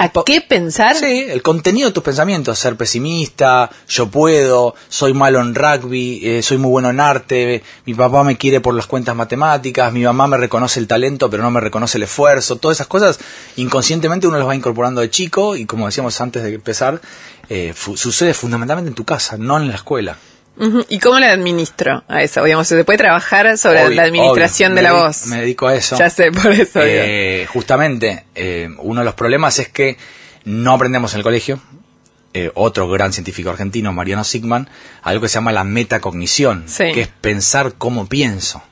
[0.00, 0.94] ¿A qué pensar?
[0.94, 6.40] Sí, el contenido de tus pensamientos, ser pesimista, yo puedo, soy malo en rugby, eh,
[6.42, 10.28] soy muy bueno en arte, mi papá me quiere por las cuentas matemáticas, mi mamá
[10.28, 13.18] me reconoce el talento pero no me reconoce el esfuerzo, todas esas cosas
[13.56, 17.00] inconscientemente uno las va incorporando de chico y como decíamos antes de empezar,
[17.48, 20.16] eh, fu- sucede fundamentalmente en tu casa, no en la escuela.
[20.88, 22.42] ¿Y cómo la administro a eso?
[22.44, 24.76] Digamos, ¿se puede trabajar sobre Obvio, la administración obvio.
[24.76, 25.26] de la voz?
[25.26, 25.96] Me dedico a eso.
[25.98, 26.80] Ya sé, por eso.
[26.82, 29.96] Eh, justamente, eh, uno de los problemas es que
[30.44, 31.60] no aprendemos en el colegio.
[32.34, 34.68] Eh, otro gran científico argentino, Mariano Sigman,
[35.02, 36.92] algo que se llama la metacognición, Sí.
[36.92, 38.62] que es pensar cómo pienso.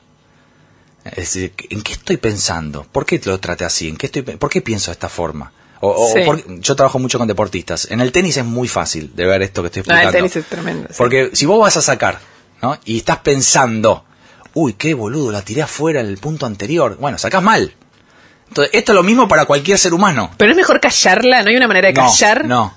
[1.05, 2.83] Es decir, ¿en qué estoy pensando?
[2.91, 3.87] ¿Por qué lo traté así?
[3.87, 5.51] ¿En qué estoy, ¿Por qué pienso de esta forma?
[5.81, 6.21] O, o Sí.
[6.25, 7.87] por- yo trabajo mucho con deportistas.
[7.91, 10.17] En el tenis es muy fácil de ver esto que estoy No, el explicando.
[10.29, 10.87] tenis es tremendo.
[10.89, 10.95] sí.
[10.97, 12.19] Porque si vos vas a sacar,
[12.61, 12.77] ¿no?
[12.85, 14.03] Y estás pensando,
[14.53, 16.97] uy, qué boludo, la tiré afuera el punto anterior.
[16.99, 17.73] Bueno, sacás mal.
[18.47, 20.31] Entonces, esto es lo mismo para cualquier ser humano.
[20.37, 22.45] Pero es mejor callarla, ¿no hay una manera de No, callar?
[22.45, 22.73] No,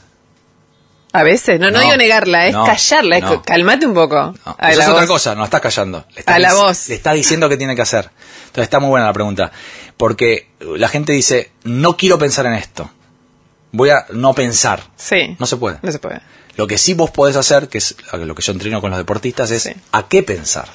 [1.13, 3.43] A veces, no, no, No, digo negarla, es no, callarla, es no.
[3.43, 4.17] calmate un poco.
[4.45, 6.05] A Eso es otra cosa, no estás callando.
[6.15, 6.89] Le estás A la voz.
[6.89, 8.11] Le está diciendo qué tiene que hacer.
[8.47, 9.51] Entonces está muy buena la pregunta.
[9.97, 12.91] Porque la gente dice, no quiero pensar en esto.
[13.73, 14.83] Voy a no pensar.
[14.97, 15.37] Sí.
[15.39, 15.79] No se puede.
[15.83, 16.21] No se puede.
[16.57, 19.51] Lo que sí vos podés hacer, que es lo que yo entreno con los deportistas,
[19.53, 19.73] es Sí.
[19.93, 20.67] a qué pensar.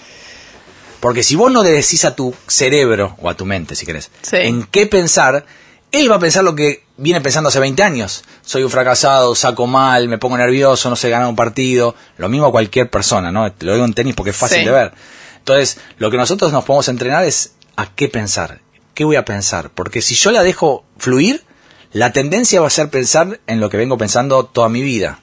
[1.00, 4.10] Porque si vos no le decís a tu cerebro, o a tu mente si querés,
[4.21, 4.38] Sí.
[4.38, 5.45] en qué pensar,
[5.91, 8.23] él va a pensar lo que viene pensando hace 20 años.
[8.41, 11.95] Soy un fracasado, saco mal, me pongo nervioso, no sé ganar un partido.
[12.17, 13.51] Lo mismo a cualquier persona, ¿no?
[13.51, 14.65] Te lo digo en tenis porque es fácil Sí.
[14.65, 14.93] de ver.
[15.38, 18.62] Entonces, lo que nosotros nos podemos entrenar es a qué pensar.
[18.93, 19.69] ¿Qué voy a pensar?
[19.71, 21.43] Porque si yo la dejo fluir,
[21.91, 25.19] la tendencia va a ser pensar en lo que vengo pensando toda mi vida.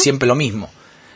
[0.00, 0.70] Siempre lo mismo.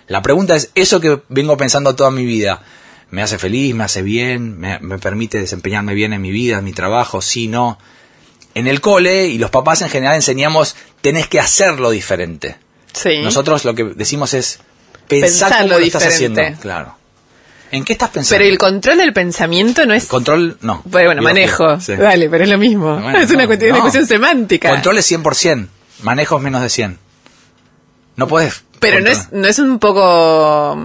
[0.09, 2.63] La pregunta es, ¿eso que vengo pensando toda mi vida
[3.11, 6.65] me hace feliz, me hace bien, me, me permite desempeñarme bien en mi vida, en
[6.65, 7.21] mi trabajo?
[7.23, 7.79] Sí, no.
[8.55, 12.57] En el cole y los papás en general enseñamos, tenés que hacerlo diferente.
[12.93, 13.21] Sí.
[13.23, 14.61] Nosotros lo que decimos es
[15.07, 16.41] pensar cómo lo estás diferente.
[16.41, 16.61] haciendo.
[16.61, 16.99] Claro.
[17.71, 18.39] ¿En qué estás pensando?
[18.39, 20.07] Pero el control del pensamiento no es...
[20.07, 20.83] Control, no.
[20.87, 21.79] Bueno, manejo.
[21.81, 21.95] sí.
[21.95, 22.99] Dale, pero es lo mismo.
[22.99, 23.83] Bueno, es una no, cuestión, una no.
[23.85, 24.71] cuestión semántica.
[24.71, 25.69] Control es 100%.
[26.03, 26.99] Manejo es menos de 100.
[28.17, 28.65] No puedes.
[28.81, 30.77] pero no es, no es un poco...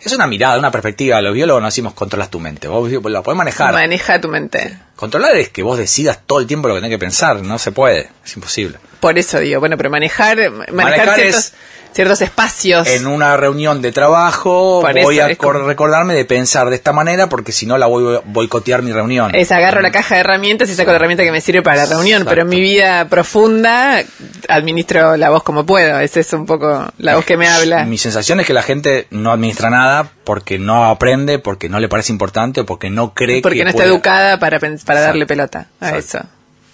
[0.00, 1.20] Es una mirada, una perspectiva.
[1.20, 2.68] Los biólogos no decimos controlas tu mente.
[2.68, 3.72] Vos la podés manejar.
[3.72, 4.78] Maneja tu mente.
[4.96, 7.42] Controlar es que vos decidas todo el tiempo lo que tenés que pensar.
[7.42, 8.08] No se puede.
[8.24, 8.78] Es imposible.
[9.00, 11.54] Por eso digo, bueno, pero manejar, manejar, Manejar ciertos, es-
[11.98, 12.86] ciertos espacios.
[12.86, 16.92] En una reunión de trabajo Por voy eso, a como- recordarme de pensar de esta
[16.92, 19.34] manera porque si no la voy a boicotear mi reunión.
[19.34, 21.86] Es agarro la caja de herramientas y saco la herramienta que me sirve para la
[21.86, 22.30] reunión, Exacto.
[22.30, 24.00] pero en mi vida profunda
[24.48, 25.98] administro la voz como puedo.
[25.98, 27.84] Esa es un poco la voz que me habla.
[27.84, 31.88] Mi sensación es que la gente no administra nada porque no aprende, porque no le
[31.88, 35.66] parece importante o porque no cree Porque que no está educada para, para darle pelota
[35.80, 36.18] a Exacto.
[36.18, 36.28] eso.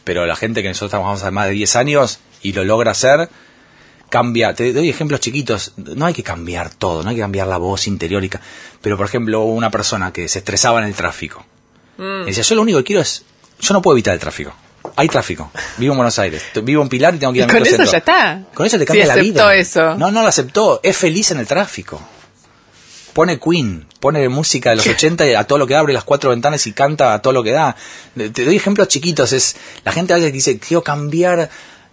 [0.05, 3.31] Pero la gente que nosotros trabajamos hace más de 10 años y lo logra hacer,
[4.09, 4.55] cambia.
[4.55, 5.73] Te doy ejemplos chiquitos.
[5.77, 8.23] No hay que cambiar todo, no hay que cambiar la voz interior.
[8.25, 8.41] y ca-
[8.81, 11.45] Pero, por ejemplo, una persona que se estresaba en el tráfico.
[11.99, 12.25] Mm.
[12.27, 13.25] Decía, yo lo único que quiero es...
[13.61, 14.53] Yo no puedo evitar el tráfico.
[14.97, 15.51] Hay tráfico.
[15.79, 16.43] Vivo en Buenos Aires.
[16.63, 18.43] Vivo en Pilar y tengo que ir Y al con eso ya está.
[18.53, 19.55] Con eso te cambia la vida.
[19.55, 19.95] eso.
[19.97, 20.81] No, no lo aceptó.
[20.83, 22.01] Es feliz en el tráfico.
[23.13, 26.31] Pone Queen, pone música de los 80 y a todo lo que abre las cuatro
[26.31, 27.77] ventanas y canta a todo lo que da.
[28.17, 29.33] Te te doy ejemplos chiquitos.
[29.33, 31.49] Es La gente a veces dice, quiero cambiar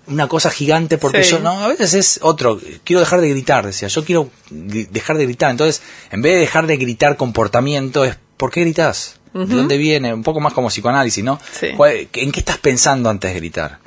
[0.07, 1.31] una cosa gigante porque Sí.
[1.31, 1.39] yo...
[1.39, 2.59] No, a veces es otro.
[2.83, 3.87] Quiero dejar de gritar, decía.
[3.87, 5.51] Yo quiero dejar de gritar.
[5.51, 9.15] Entonces, en vez de dejar de gritar comportamiento, es ¿por qué gritas?
[9.33, 10.13] ¿De dónde viene?
[10.13, 11.39] Un poco más como psicoanálisis, ¿no?
[11.57, 11.67] Sí.
[11.77, 13.79] ¿Cuál- ¿En qué estás pensando antes de gritar?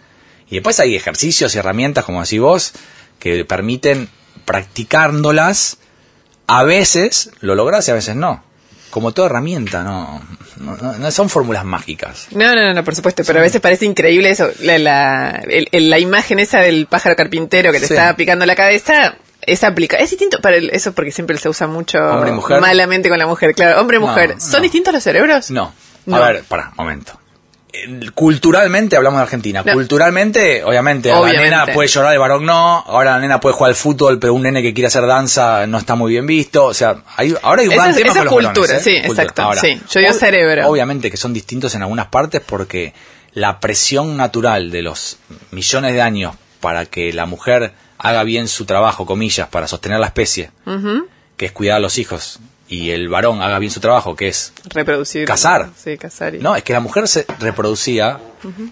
[0.48, 2.72] Y después hay ejercicios y herramientas, como decís vos,
[3.18, 4.08] que permiten
[4.44, 5.78] practicándolas.
[6.46, 8.43] A veces lo logras y a veces no.
[8.94, 10.22] Como toda herramienta, no,
[10.60, 12.28] no, son fórmulas mágicas.
[12.30, 15.98] No, no, no, por supuesto, pero a veces parece increíble eso, la, la, el- la
[15.98, 17.94] imagen esa del pájaro carpintero que te Sí.
[17.94, 21.66] está picando la cabeza, es aplica es distinto para el- eso porque siempre se usa
[21.66, 22.60] mucho Hombre mujer.
[22.60, 25.50] malamente con la mujer, claro, hombre y No, mujer, ¿son distintos los cerebros?
[25.50, 25.74] No.
[26.06, 26.16] No.
[26.16, 27.18] A ver, para, momento.
[27.76, 29.62] Eh, Culturalmente, hablamos de Argentina.
[29.64, 29.72] No.
[29.72, 32.78] Culturalmente, obviamente, la nena puede llorar, el varón no.
[32.86, 35.78] Ahora la nena puede jugar al fútbol, pero un nene que quiere hacer danza no
[35.78, 36.64] está muy bien visto.
[36.66, 38.76] O sea, hay, ahora hay un gran es- tema eso con es los varones, cultura,
[38.78, 38.80] ¿eh?
[38.82, 39.22] sí, Cultura.
[39.28, 39.80] exacto, sí.
[39.90, 40.68] Yo digo ob- cerebro.
[40.68, 42.94] Obviamente que son distintos en algunas partes porque
[43.32, 45.18] la presión natural de los
[45.50, 50.06] millones de años para que la mujer haga bien su trabajo, comillas, para sostener la
[50.06, 50.50] especie,
[51.36, 54.52] que es cuidar a los hijos, y el varón haga bien su trabajo, que es
[54.70, 55.26] Reproducir.
[55.26, 55.70] Cazar.
[55.76, 56.34] Sí, cazar.
[56.34, 58.18] y- no, es que la mujer se reproducía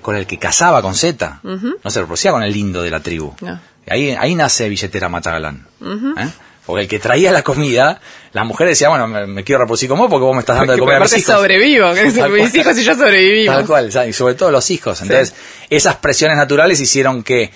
[0.00, 1.40] con el que cazaba con Z.
[1.42, 3.35] No se reproducía con el lindo de la tribu.
[3.40, 3.61] No.
[3.88, 5.66] Ahí, ahí nace billetera Matagalán.
[5.83, 6.28] ¿Eh?
[6.64, 8.00] Porque el que traía la comida,
[8.33, 10.74] la mujer decía, bueno, me, me quiero reproducir con vos porque vos me estás dando
[10.74, 11.35] de comer a mis hijos.
[11.35, 13.57] sobrevivo, que mis hijos y yo sobrevivimos.
[13.57, 15.02] Tal cual, y sobre todo los hijos.
[15.02, 15.35] Entonces,
[15.68, 17.50] esas presiones naturales hicieron que,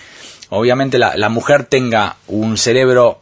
[0.51, 3.21] obviamente, la, la mujer tenga un cerebro.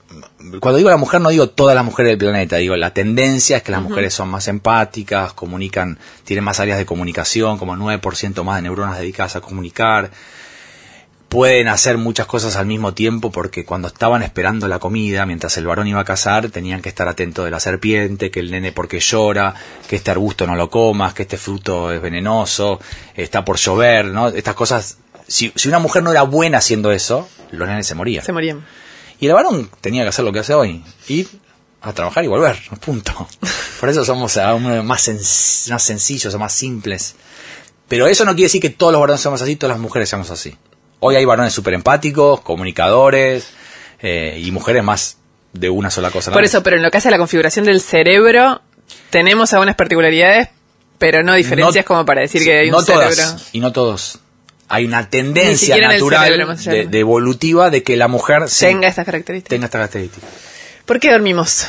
[0.61, 3.63] Cuando digo la mujer, no digo todas las mujeres del planeta, digo la tendencia es
[3.63, 8.45] que las mujeres son más empáticas, comunican, tienen más áreas de comunicación, como el 9%
[8.45, 10.11] más de neuronas dedicadas a comunicar.
[11.29, 15.67] Pueden hacer muchas cosas al mismo tiempo porque cuando estaban esperando la comida, mientras el
[15.67, 19.01] varón iba a cazar, tenían que estar atentos de la serpiente, que el nene porque
[19.01, 19.53] llora,
[19.89, 22.79] que este arbusto no lo comas, que este fruto es venenoso,
[23.17, 24.29] está por llover, ¿no?
[24.29, 28.25] Estas cosas, si, si una mujer no era buena haciendo eso, los nenes se morían.
[28.25, 28.65] Se morían.
[29.21, 31.29] Y el varón tenía que hacer lo que hace hoy, ir
[31.81, 33.29] a trabajar y volver, punto.
[33.81, 37.15] Por eso somos aún más, sen- más sencillos o más simples.
[37.89, 40.31] Pero eso no quiere decir que todos los varones somos así, todas las mujeres somos
[40.31, 40.57] así.
[41.01, 43.49] Hoy hay varones súper empáticos, comunicadores
[44.01, 45.19] eh, y mujeres más
[45.53, 46.33] de una sola cosa.
[46.33, 48.63] Por eso, pero en lo que hace a la configuración del cerebro,
[49.11, 50.49] tenemos algunas particularidades,
[50.99, 53.41] pero no diferencias No- como para decir que hay un no todas, cerebro.
[53.53, 54.19] y no todos.
[54.69, 59.51] Hay una tendencia natural cerebro, de, evolutiva de que la mujer se- Tenga estas características.
[59.51, 60.27] tenga esta característica.
[60.87, 61.67] ¿Por qué dormimos?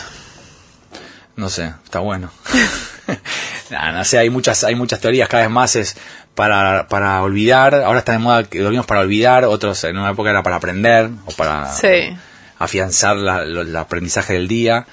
[1.36, 2.32] No sé, está bueno.
[3.72, 5.96] Nah, no sé, hay muchas, hay muchas teorías, cada vez más es
[6.36, 10.30] para, para olvidar, ahora está de moda que dormimos para olvidar, otros en una época
[10.30, 12.16] era para aprender o para Sí.
[12.60, 14.86] afianzar la- lo- el aprendizaje del día.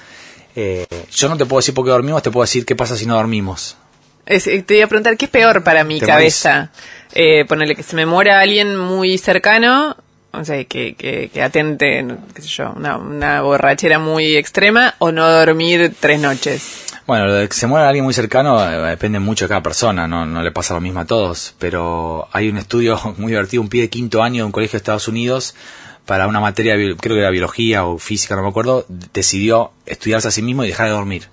[0.56, 3.04] Eh, yo no te puedo decir por qué dormimos, te puedo decir qué pasa si
[3.04, 3.76] no dormimos.
[4.26, 6.70] Es- eh, te iba a preguntar, ¿qué es peor para mi cabeza?
[7.14, 9.96] Eh, ponerle que se me muera alguien muy cercano,
[10.32, 15.12] o sea, que, que, que atente, qué sé yo, una, una borrachera muy extrema, o
[15.12, 16.86] no dormir tres noches.
[17.06, 20.06] Bueno, lo de que se muera alguien muy cercano eh, depende mucho de cada persona,
[20.06, 23.68] no, no le pasa lo mismo a todos, pero hay un estudio muy divertido, un
[23.68, 25.54] pie de quinto año de un colegio de Estados Unidos
[26.06, 30.30] para una materia, creo que era biología o física, no me acuerdo, decidió estudiarse a
[30.30, 31.28] sí mismo y dejar de dormir.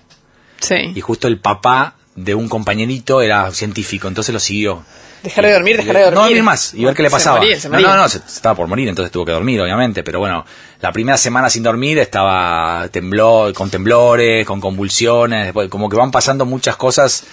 [0.60, 0.92] Sí.
[0.94, 4.84] Y justo el papá de un compañerito era científico, entonces lo siguió.
[5.22, 6.14] Dejar de dormir, dejar de dormir.
[6.16, 7.38] No dormir más y ver qué le Se pasaba.
[7.38, 7.88] moría, se no, moría.
[7.88, 10.02] no, no, se, se estaba por morir, entonces tuvo que dormir, obviamente.
[10.02, 10.46] Pero bueno,
[10.80, 16.10] la primera semana sin dormir estaba tembló, con temblores, con convulsiones, después, como que van
[16.10, 17.24] pasando muchas cosas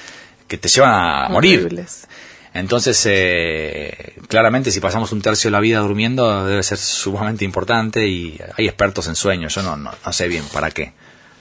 [0.47, 1.59] que te llevan a morir.
[1.59, 2.07] Horribles.
[2.53, 8.07] Entonces, eh, claramente, si pasamos un tercio de la vida durmiendo, debe ser sumamente importante
[8.07, 9.53] y hay expertos en sueños.
[9.55, 10.93] Yo no, no, no sé bien para qué.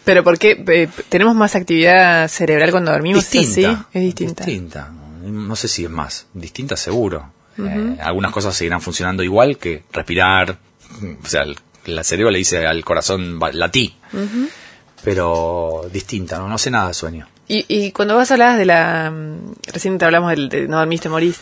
[0.06, 3.28] Pero ¿por qué eh, tenemos más actividad cerebral cuando dormimos?
[3.30, 3.70] distinta.
[3.72, 3.82] ¿Así?
[3.92, 4.44] Es distinta.
[4.44, 4.90] Distinta.
[5.22, 6.26] No sé si es más.
[6.32, 7.30] Distinta seguro.
[7.58, 10.58] Eh, algunas cosas seguirán funcionando igual que respirar,
[11.22, 13.96] o sea, el- el cerebro le dice al corazón latí.
[15.04, 16.48] Pero distinta, ¿no?
[16.48, 17.28] No sé nada de sueño.
[17.48, 19.10] Y, y cuando vos hablabas de la...
[19.10, 21.38] mm, Recién te hablamos del de no dormiste, morís.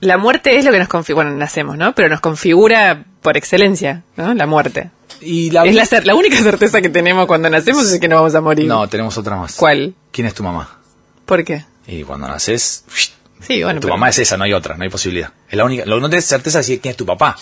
[0.00, 1.24] La muerte es lo que nos configura...
[1.24, 1.94] Bueno, nacemos, ¿no?
[1.94, 4.32] Pero nos configura por excelencia, ¿no?
[4.34, 4.90] La muerte.
[5.20, 8.16] Y la es la, cer- la única certeza que tenemos cuando nacemos es que no
[8.16, 8.66] vamos a morir.
[8.66, 9.54] No, tenemos otra más.
[9.56, 9.94] ¿Cuál?
[10.12, 10.78] ¿Quién es tu mamá?
[11.24, 11.64] ¿Por qué?
[11.86, 12.84] Y cuando naces,
[13.46, 15.30] Sí, bueno, tu pero- mamá es esa, no hay otra, no hay posibilidad.
[15.48, 17.36] Es la única, lo, no tienes certeza de quién es tu papá.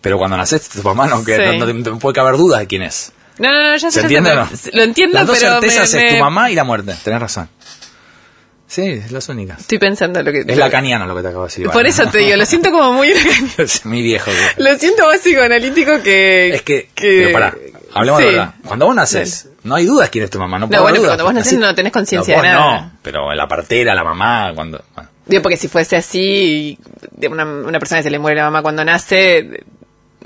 [0.00, 1.58] Pero cuando naces, tu mamá no, que, Sí.
[1.58, 3.12] no, no te- puede caber duda de quién es.
[3.38, 4.48] No, no, no, ya sé, ¿Se entiende o no?
[4.72, 6.94] Lo entiendo, Las dos pero certezas me- es tu me- mamá y la muerte.
[7.02, 7.48] Tenés razón.
[8.68, 9.60] Sí, es las únicas.
[9.60, 10.40] Estoy pensando lo que...
[10.46, 11.70] Es lacaniano lo que te acabo de decir.
[11.70, 13.12] Por eso te digo, lo siento como muy...
[13.84, 14.30] mi viejo.
[14.30, 16.54] que- lo siento más psicoanalítico que...
[16.54, 17.54] Es que, pero pará,
[17.94, 18.26] hablemos Sí.
[18.26, 18.54] de verdad.
[18.64, 20.58] Cuando vos naces, no hay dudas quién es tu mamá.
[20.58, 21.10] No, puede bueno, pero dudas.
[21.16, 22.80] cuando vos nacés Así- no tenés conciencia No, de nada.
[22.80, 24.84] No, pero la partera, la mamá, cuando...
[24.94, 25.10] bueno.
[25.26, 26.78] Digo, porque si fuese así,
[27.28, 29.64] una, una persona que se le muere la mamá cuando nace,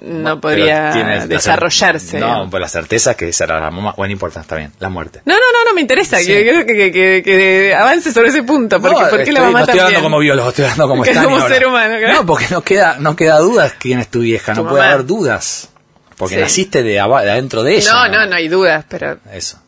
[0.02, 0.92] no podría
[1.26, 2.18] desarrollarse.
[2.18, 3.94] No, pues la certeza que será la mamá.
[3.96, 4.72] Bueno, no importa, está bien.
[4.78, 5.22] La muerte.
[5.24, 6.18] No, no, no, no me interesa.
[6.18, 6.26] Sí.
[6.26, 8.80] Que, que, que, avance sobre ese punto.
[8.80, 11.04] Porque, no, ¿Por qué estoy, la mamá no estoy hablando como biólogo, estoy hablando como
[11.24, 11.96] como ser humano.
[12.12, 14.54] No, porque no queda, no queda dudas quién es tu vieja.
[14.54, 14.94] Tu no puede mamá.
[14.94, 15.68] haber dudas.
[16.16, 16.40] Porque Sí.
[16.42, 17.92] naciste de, adentro de ella.
[17.92, 19.18] No, no, no hay dudas, pero...
[19.32, 19.58] Eso.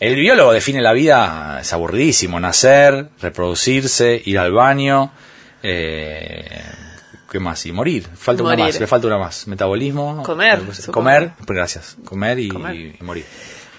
[0.00, 5.12] El biólogo define la vida, es aburridísimo, nacer, reproducirse, ir al baño,
[5.62, 6.62] eh,
[7.30, 7.64] ¿qué más?
[7.66, 8.08] Y morir.
[8.16, 8.64] Falta una Morir.
[8.66, 9.46] más, le falta una más.
[9.46, 10.22] Metabolismo.
[10.22, 10.62] Comer.
[10.90, 11.96] Comer, pues gracias.
[12.04, 12.74] Comer y, Comer.
[12.76, 13.24] y morir.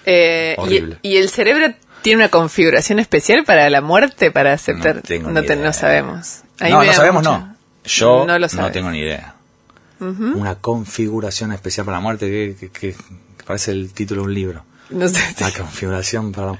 [0.06, 0.98] Eh, Horrible.
[1.02, 4.96] y el cerebro tiene una configuración especial para la muerte, para aceptar.
[4.96, 5.64] No tengo no, ni te- idea.
[5.64, 6.40] no sabemos.
[6.60, 7.56] Ahí no, no sabemos, mucho- no.
[7.84, 9.34] Yo No lo tengo ni idea.
[10.00, 14.34] Una configuración especial para la muerte, que, que- que- que parece el título de un
[14.34, 14.64] libro.
[14.90, 15.20] No sé.
[15.40, 16.58] La configuración para la...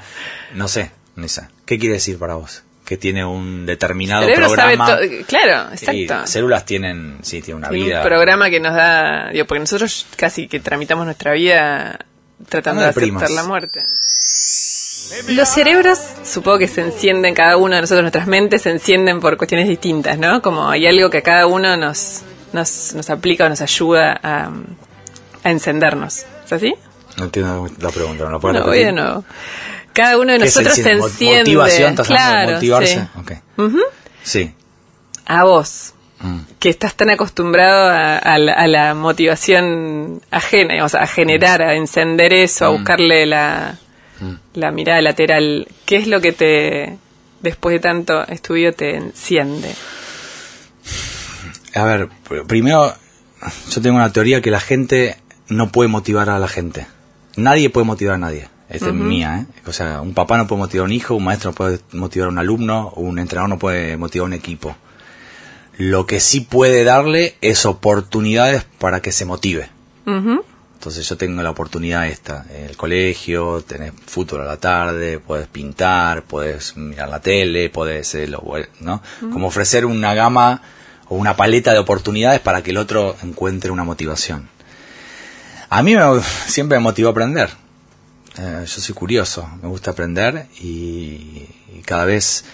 [0.54, 1.48] No sé, ni sé.
[1.64, 2.62] ¿Qué quiere decir para vos?
[2.88, 4.86] Que tiene un determinado sabe programa...
[4.86, 6.14] to- Claro, Y exacto.
[6.22, 7.98] las células tienen, sí, tienen una Tiene vida.
[8.00, 11.98] un programa que nos da, digo, porque nosotros casi que tramitamos nuestra vida
[12.48, 13.84] tratando de aceptar la muerte.
[15.28, 19.36] Los cerebros, supongo que se encienden, cada uno de nosotros, nuestras mentes se encienden por
[19.36, 20.40] cuestiones distintas, ¿no?
[20.42, 22.22] Como hay algo que a cada uno nos,
[22.54, 24.50] nos, nos aplica o nos ayuda a,
[25.44, 26.24] a encendernos.
[26.46, 26.74] ¿Es así?
[27.18, 29.24] No entiendo la pregunta, ¿no la puedo No, voy de nuevo.
[29.98, 31.00] Cada uno de ¿Qué es nosotros se enciende?
[31.00, 31.38] Mo- enciende.
[31.40, 31.90] ¿Motivación?
[31.90, 33.08] ¿Estás hablando de claro, motivarse?
[33.56, 33.80] sí.
[34.22, 34.54] Sí.
[35.26, 36.38] A vos, Mm.
[36.58, 41.74] que estás tan acostumbrado a, a la, a la motivación ajena, digamos, a generar, a
[41.74, 43.78] encender eso, a buscarle la,
[44.54, 46.98] la mirada lateral, ¿qué es lo que te,
[47.40, 49.72] después de tanto estudio, te enciende?
[51.74, 52.92] A ver, pr- primero,
[53.70, 55.16] yo tengo una teoría que la gente
[55.48, 56.86] no puede motivar a la gente.
[57.36, 58.48] Nadie puede motivar a nadie.
[58.68, 59.60] Esta es mía, ¿eh?
[59.66, 62.28] O sea, un papá no puede motivar a un hijo, un maestro no puede motivar
[62.28, 64.76] a un alumno, un entrenador no puede motivar a un equipo.
[65.78, 69.70] Lo que sí puede darle es oportunidades para que se motive.
[70.74, 76.22] Entonces yo tengo la oportunidad esta, el colegio, tenés fútbol a la tarde, puedes pintar,
[76.22, 78.44] puedes mirar la tele, puedes, eh, lo-
[78.80, 79.02] ¿no?
[79.32, 80.62] Como ofrecer una gama
[81.08, 84.48] o una paleta de oportunidades para que el otro encuentre una motivación.
[85.70, 87.50] A mí me- siempre me motivó a aprender.
[88.38, 92.44] Eh, yo soy curioso, me gusta aprender y, y cada vez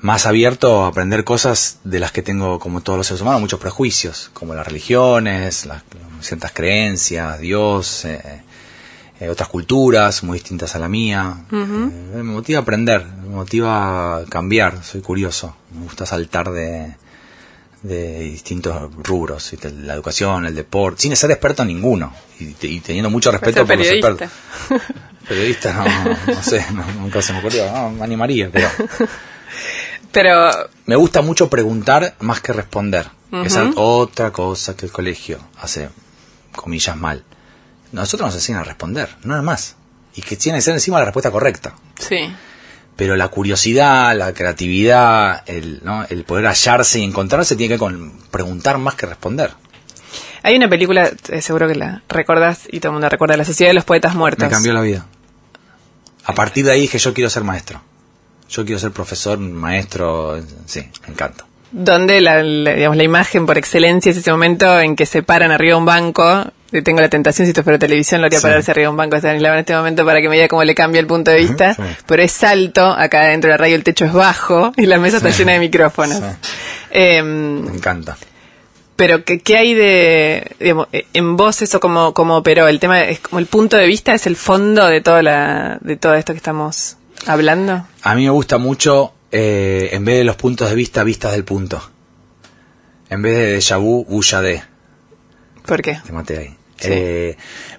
[0.00, 3.60] más abierto a aprender cosas de las que tengo, como todos los seres humanos, muchos
[3.60, 5.82] prejuicios, como las religiones, las,
[6.20, 8.42] ciertas creencias, Dios, eh,
[9.20, 11.44] eh, otras culturas muy distintas a la mía.
[11.50, 16.96] Me motiva a aprender, me motiva a cambiar, soy curioso, me gusta saltar de,
[17.84, 19.52] de distintos rubros,
[19.84, 23.64] la educación, el deporte, sin ser experto en ninguno y, te- y teniendo mucho respeto
[23.66, 24.30] por los expertos.
[25.28, 28.68] Periodista, no, no sé, no, nunca se me ocurrió, no, me animaría, pero
[30.12, 30.50] Pero,
[30.86, 33.06] me gusta mucho preguntar más que responder.
[33.44, 35.88] Esa es otra cosa que el colegio hace,
[36.54, 37.24] comillas, mal.
[37.90, 39.74] Nosotros nos enseñan a responder, nada más.
[40.14, 41.74] Y que tiene que ser encima la respuesta correcta.
[41.98, 42.32] sí.
[42.96, 46.04] Pero la curiosidad, la creatividad, el, ¿no?
[46.08, 49.50] el poder hallarse y encontrarse tiene que ver con preguntar más que responder.
[50.42, 53.70] Hay una película, eh, seguro que la recordás y todo el mundo recuerda, La Sociedad
[53.70, 54.44] de los Poetas Muertos.
[54.44, 55.06] Me cambió la vida.
[56.24, 57.80] A partir de ahí dije, yo quiero ser maestro.
[58.48, 61.44] Yo quiero ser profesor, maestro, sí, me encanta.
[61.72, 65.50] donde la, la- digamos, la imagen por excelencia es ese momento en que se paran
[65.50, 66.44] arriba de un banco.
[66.74, 68.42] Eh, Tengo la tentación, si esto fuera televisión, lo haría Sí.
[68.46, 70.74] pararse arriba de un banco de en este momento para que me diga cómo le
[70.74, 71.74] cambia el punto de vista.
[71.74, 71.82] sí.
[72.06, 75.18] Pero es alto, acá dentro de la radio el techo es bajo y la mesa
[75.18, 76.20] está llena de micrófonos.
[76.90, 78.16] Em, Me encanta.
[78.96, 82.66] pero ¿qué, qué hay de, digamos, eh, en vos eso como, como operó?
[82.68, 85.96] El tema es como el punto de vista es el fondo de toda la, de
[85.96, 86.96] todo esto que estamos
[87.26, 87.86] hablando.
[88.02, 91.44] A mí me gusta mucho, eh, en vez de los puntos de vista, vistas del
[91.44, 91.80] punto.
[93.10, 94.62] En vez de déjà vu, bulla de.
[95.66, 95.98] ¿Por qué?
[96.04, 96.56] Te maté ahí.
[96.80, 97.36] Eh,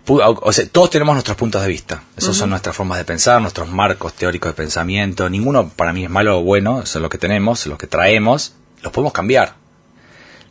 [0.07, 2.03] o- sea, todos tenemos nuestros puntos de vista.
[2.17, 5.29] Esos son nuestras formas de pensar, nuestros marcos teóricos de pensamiento.
[5.29, 8.53] Ninguno para mí es malo o bueno, son los que tenemos, los que traemos.
[8.81, 9.55] Los podemos cambiar.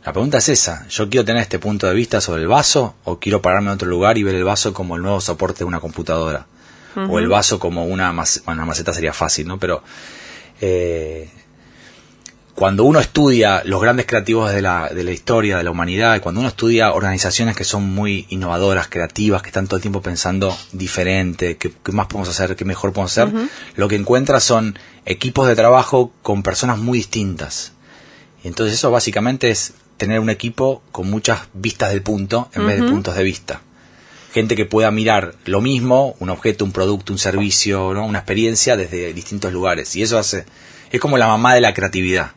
[0.05, 0.85] La pregunta es esa.
[0.87, 3.87] ¿Yo quiero tener este punto de vista sobre el vaso o quiero pararme en otro
[3.89, 6.45] lugar y ver el vaso como el nuevo soporte de una computadora?
[7.09, 9.57] O el vaso como una, mac- una maceta sería fácil, ¿no?
[9.59, 9.83] Pero
[10.61, 11.29] eh,
[12.55, 16.39] cuando uno estudia los grandes creativos de la, de la historia, de la humanidad, cuando
[16.39, 21.57] uno estudia organizaciones que son muy innovadoras, creativas, que están todo el tiempo pensando diferente,
[21.57, 23.33] qué, qué más podemos hacer, qué mejor podemos hacer,
[23.75, 27.73] lo que encuentra son equipos de trabajo con personas muy distintas.
[28.41, 32.79] Y entonces eso básicamente es tener un equipo con muchas vistas del punto en vez
[32.79, 33.61] de puntos de vista.
[34.31, 38.05] Gente que pueda mirar lo mismo, un objeto, un producto, un servicio, ¿no?
[38.05, 39.93] una experiencia desde distintos lugares.
[39.97, 40.45] Y eso hace,
[40.91, 42.31] es como la mamá de la creatividad.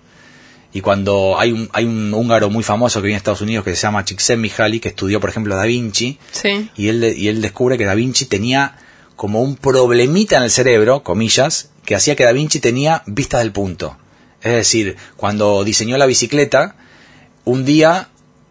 [0.72, 3.74] Y cuando hay un, hay un húngaro muy famoso que viene a Estados Unidos que
[3.74, 6.70] se llama Csikszentmihalyi, que estudió, por ejemplo, Da Vinci, Sí.
[6.76, 8.76] y él, y él descubre que Da Vinci tenía
[9.16, 13.52] como un problemita en el cerebro, comillas, que hacía que Da Vinci tenía vistas del
[13.52, 13.96] punto.
[14.42, 16.76] Es decir, cuando diseñó la bicicleta,
[17.44, 18.08] un día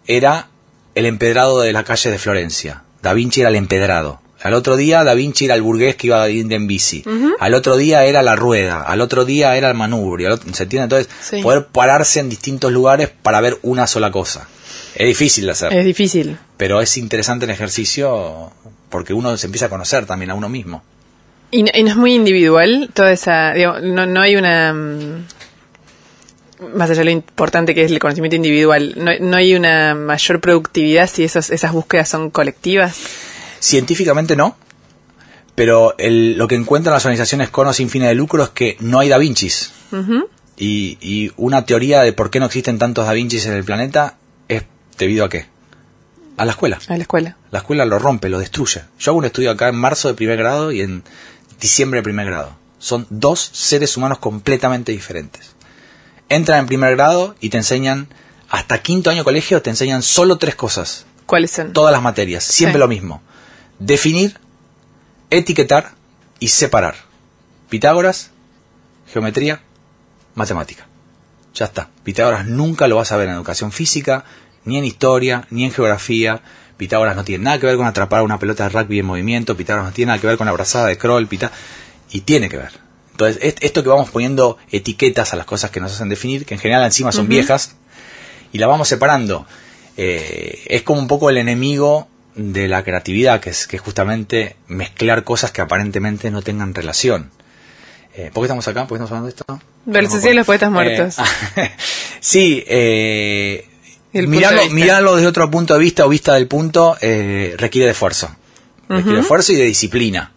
[0.08, 0.48] era
[0.96, 2.84] el empedrado de la calle de Florencia.
[3.04, 4.20] Da Vinci era el empedrado.
[4.44, 7.04] Al otro día Da Vinci era el burgués que iba a ir en bici.
[7.40, 8.82] Al otro día era la rueda.
[8.82, 10.34] Al otro día era el manubrio.
[10.34, 10.84] otro- ¿Se entiende?
[10.84, 11.42] Entonces, Sí.
[11.42, 14.48] poder pararse en distintos lugares para ver una sola cosa.
[14.96, 16.38] Es difícil de hacer Es difícil.
[16.56, 18.52] pero es interesante el ejercicio
[18.90, 20.84] porque uno se empieza a conocer también a uno mismo.
[21.52, 23.54] Y no, y no es muy individual toda esa.
[23.54, 24.74] digo, no, no hay una.
[24.74, 25.26] mm,
[26.76, 30.42] Más allá de lo importante que es el conocimiento individual, no, no hay una mayor
[30.42, 32.98] productividad si esos, esas búsquedas son colectivas.
[33.60, 34.56] Científicamente no,
[35.56, 38.78] pero el- lo que encuentran las organizaciones con o sin fines de lucro es que
[38.80, 39.72] no hay Da Vincis.
[40.58, 44.18] y, y una teoría de por qué no existen tantos Da Vincis en el planeta
[44.48, 44.64] es
[44.98, 45.46] debido a qué?
[46.38, 46.80] A la escuela.
[46.88, 47.38] A la escuela.
[47.52, 48.82] La escuela lo rompe, lo destruye.
[49.00, 51.04] Yo hago un estudio acá en marzo de primer grado y en
[51.60, 52.56] diciembre de primer grado.
[52.80, 55.52] Son dos seres humanos completamente diferentes.
[56.30, 58.08] Entran en primer grado y te enseñan,
[58.50, 61.06] hasta quinto año de colegio, te enseñan solo tres cosas.
[61.26, 61.74] ¿Cuáles son?
[61.74, 62.80] Todas las materias, siempre Sí.
[62.80, 63.22] lo mismo.
[63.80, 64.38] Definir,
[65.30, 65.92] etiquetar
[66.40, 66.96] y separar.
[67.70, 68.32] Pitágoras,
[69.12, 69.62] geometría,
[70.36, 70.88] matemática.
[71.54, 71.90] Ya está.
[72.04, 74.24] Pitágoras nunca lo vas a ver en educación física,
[74.66, 76.42] ni en historia, ni en geografía.
[76.78, 79.58] Pitágoras no tiene nada que ver con atrapar una pelota de rugby en movimiento.
[79.58, 81.28] Pitágoras no tiene nada que ver con la brazada de Kroll.
[81.28, 81.52] Pitá
[82.12, 82.72] y tiene que ver.
[83.12, 86.54] Entonces, est- esto que vamos poniendo etiquetas a las cosas que nos hacen definir, que
[86.54, 87.76] en general encima son viejas,
[88.54, 89.48] y la vamos separando.
[89.98, 92.08] Eh, es como un poco el enemigo
[92.38, 97.32] de la creatividad, que es, que es justamente mezclar cosas que aparentemente no tengan relación.
[98.14, 98.88] Eh, ¿Por qué estamos acá?
[98.88, 99.46] ¿Por qué estamos hablando de esto?
[99.86, 100.72] No los poetas acuerdo.
[100.72, 101.18] muertos.
[101.56, 101.72] Eh,
[102.20, 103.66] sí, eh,
[104.14, 107.92] mirarlo, de mirarlo desde otro punto de vista o vista del punto eh, requiere de
[107.92, 108.36] esfuerzo.
[108.90, 110.32] Requiere de esfuerzo y de disciplina.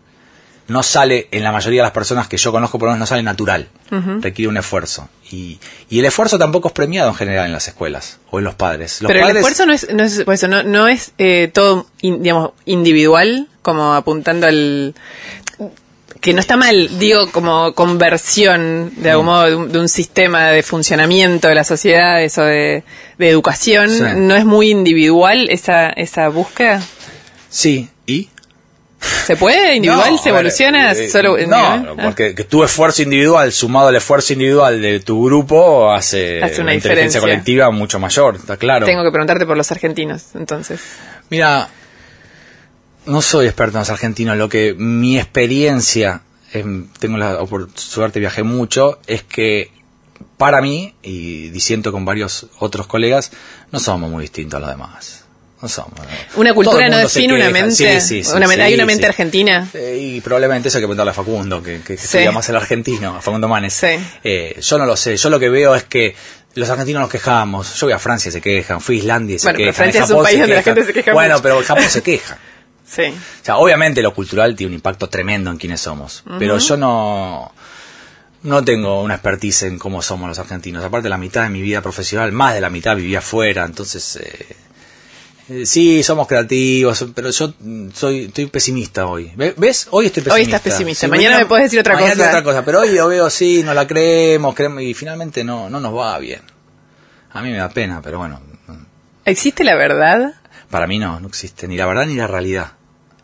[0.71, 3.07] No sale, en la mayoría de las personas que yo conozco, por lo menos no
[3.07, 3.68] sale natural.
[4.21, 5.09] Requiere un esfuerzo.
[5.33, 5.59] Y,
[5.89, 9.03] y el esfuerzo tampoco es premiado en general en las escuelas o en los padres.
[9.03, 11.87] Los Pero el esfuerzo no es, no es, por eso, no, no es eh, todo,
[12.03, 14.95] in- digamos, individual, como apuntando al...
[16.21, 20.49] Que no está mal, digo, como conversión, de algún modo, de un, de un sistema
[20.51, 22.85] de funcionamiento de la sociedad, eso de,
[23.16, 23.89] de educación.
[23.89, 24.03] Sí.
[24.16, 26.83] ¿No es muy individual esa, esa búsqueda?
[27.49, 28.29] Sí, ¿y?
[29.27, 29.77] ¿Se puede?
[29.77, 30.11] ¿Individual?
[30.13, 30.93] No, ¿Se evoluciona?
[30.93, 31.97] eh, solo, no, individual?
[31.99, 32.03] Ah.
[32.05, 36.75] porque que tu esfuerzo individual sumado al esfuerzo individual de tu grupo hace, Hace una
[36.75, 37.21] inteligencia diferencia.
[37.21, 38.85] colectiva mucho mayor, está claro.
[38.87, 40.81] Tengo que preguntarte por los argentinos, entonces.
[41.31, 41.69] Mira,
[43.07, 46.21] no soy experto en los argentinos, lo que mi experiencia,
[46.53, 49.71] em, tengo la opor- suerte, viajé mucho, es que
[50.37, 53.31] para mí, y disiento con varios otros colegas,
[53.73, 55.20] no somos muy distintos a los demás.
[55.63, 55.93] No somos.
[55.99, 56.07] ¿no?
[56.41, 58.01] Una cultura no define una mente.
[58.01, 59.69] Sí, sí, Una men- sí, hay una mente argentina.
[59.75, 63.17] Eh, y probablemente eso hay que preguntarle a Facundo, que, que, estudia más el argentino,
[63.17, 63.75] a Facundo Manes.
[63.75, 63.89] Sí.
[64.25, 66.15] Eh, yo no lo sé, yo lo que veo es que
[66.55, 67.75] los argentinos nos quejamos.
[67.79, 69.75] Yo voy a Francia y se quejan, fui a Islandia y se Bueno, pero quejan.
[69.85, 71.43] Francia en es un país donde la gente se queja Bueno, mucho.
[71.43, 72.39] pero Japón se queja.
[72.87, 73.03] Sí.
[73.03, 77.53] O sea, obviamente lo cultural tiene un impacto tremendo en quienes somos, pero yo no
[78.43, 80.83] no tengo una expertise en cómo somos los argentinos.
[80.83, 84.57] Aparte, la mitad de mi vida profesional, más de la mitad vivía afuera, entonces eh,
[85.51, 89.33] eh, sí, somos creativos, pero yo mm, soy estoy pesimista hoy.
[89.37, 89.89] ¿Ve- ¿Ves?
[89.91, 90.35] Hoy estoy pesimista.
[90.35, 91.09] Hoy estás pesimista.
[91.09, 92.29] Mañana me puedes decir otra mañana cosa.
[92.29, 95.81] otra cosa, pero hoy lo veo sí, no la creemos, creemos y finalmente no no
[95.81, 96.41] nos va bien.
[97.33, 98.41] A mí me da pena, pero bueno,
[99.25, 100.35] ¿Existe la verdad?
[100.71, 102.73] para mí no, no existe ni la verdad ni la realidad.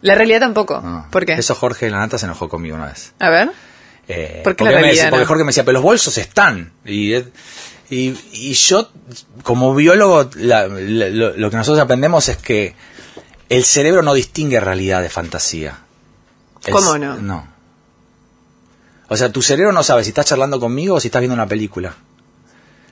[0.03, 0.81] La realidad tampoco.
[0.81, 1.07] No.
[1.11, 1.33] ¿Por qué?
[1.35, 3.13] Eso Jorge Lanata se enojó conmigo una vez.
[3.19, 3.51] A ver.
[4.09, 5.25] Eh, ¿Por qué porque, la me realidad porque?
[5.27, 6.73] Jorge me decía, pero los bolsos están.
[6.85, 7.15] Y,
[7.91, 8.89] y, y yo,
[9.43, 12.75] como biólogo, la- la- lo, lo que nosotros aprendemos es que
[13.49, 15.79] El cerebro no distingue realidad de fantasía.
[16.65, 17.17] El ¿Cómo no?
[17.19, 17.47] No.
[19.09, 21.47] O sea, tu cerebro no sabe si estás charlando conmigo o si estás viendo una
[21.47, 21.95] película.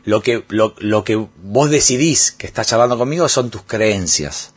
[0.05, 4.53] Lo que, lo, lo que vos decidís que estás charlando conmigo son tus creencias.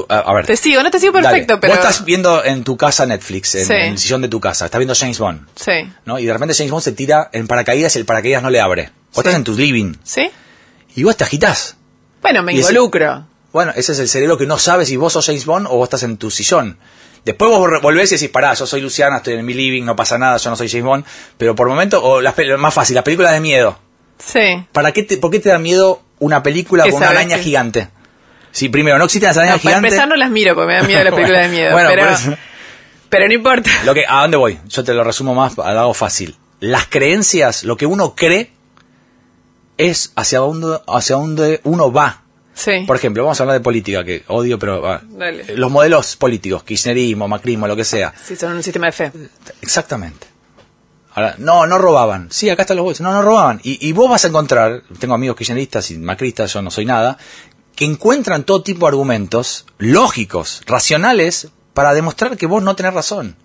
[0.00, 0.46] Tú- a, a ver.
[0.46, 1.28] Te sigo, no te sigo Dale.
[1.28, 1.74] perfecto, pero...
[1.74, 3.72] Vos estás viendo en tu casa Netflix, en, Sí.
[3.72, 5.72] en el sillón de tu casa, estás viendo James Bond, Sí.
[6.04, 6.18] ¿no?
[6.18, 8.82] Y de repente James Bond se tira en paracaídas y el paracaídas no le abre.
[8.84, 9.20] Vos Sí.
[9.20, 10.30] estás en tu living ¿Sí?
[10.94, 11.76] y vos te agitás.
[12.20, 13.26] Bueno, me Y ese- involucro.
[13.52, 15.86] Bueno, ese es el cerebro que no sabe si vos sos James Bond o vos
[15.86, 16.76] estás en tu sillón.
[17.24, 20.18] Después vos volvés y decís, pará, yo soy Luciana, estoy en mi living, no pasa
[20.18, 21.04] nada, yo no soy James Bond.
[21.38, 23.78] Pero por momento, o las más fácil, las películas de miedo.
[24.18, 24.64] Sí.
[24.72, 27.88] ¿Para qué te, ¿Por qué te da miedo una película con una araña que- gigante?
[28.56, 29.92] Sí, primero, no existen las arañas No, para gigantes.
[29.92, 31.72] empezar no las miro porque me da miedo la película de miedo.
[31.72, 31.90] Bueno,
[33.10, 33.70] pero, no importa.
[33.84, 34.58] Lo que, ¿A dónde voy?
[34.66, 36.36] Yo te lo resumo más, al lado fácil.
[36.60, 38.50] Las creencias, lo que uno cree,
[39.76, 42.22] es hacia dónde, hacia dónde uno va.
[42.54, 42.84] Sí.
[42.86, 44.90] Por ejemplo, vamos a hablar de política, que odio, pero...
[44.90, 45.54] ah, Dale.
[45.54, 48.14] Los modelos políticos, kirchnerismo, macrismo, lo que sea.
[48.24, 49.12] Sí, son un sistema de fe.
[49.60, 50.26] Exactamente.
[51.14, 52.28] Ahora, no, no robaban.
[52.30, 53.02] Sí, acá están los bolsos.
[53.02, 53.60] No, no robaban.
[53.62, 57.18] Y, y vos vas a encontrar, tengo amigos kirchneristas y macristas, yo no soy nada,
[57.76, 63.36] que encuentran todo tipo de argumentos lógicos, racionales, para demostrar que vos no tenés razón.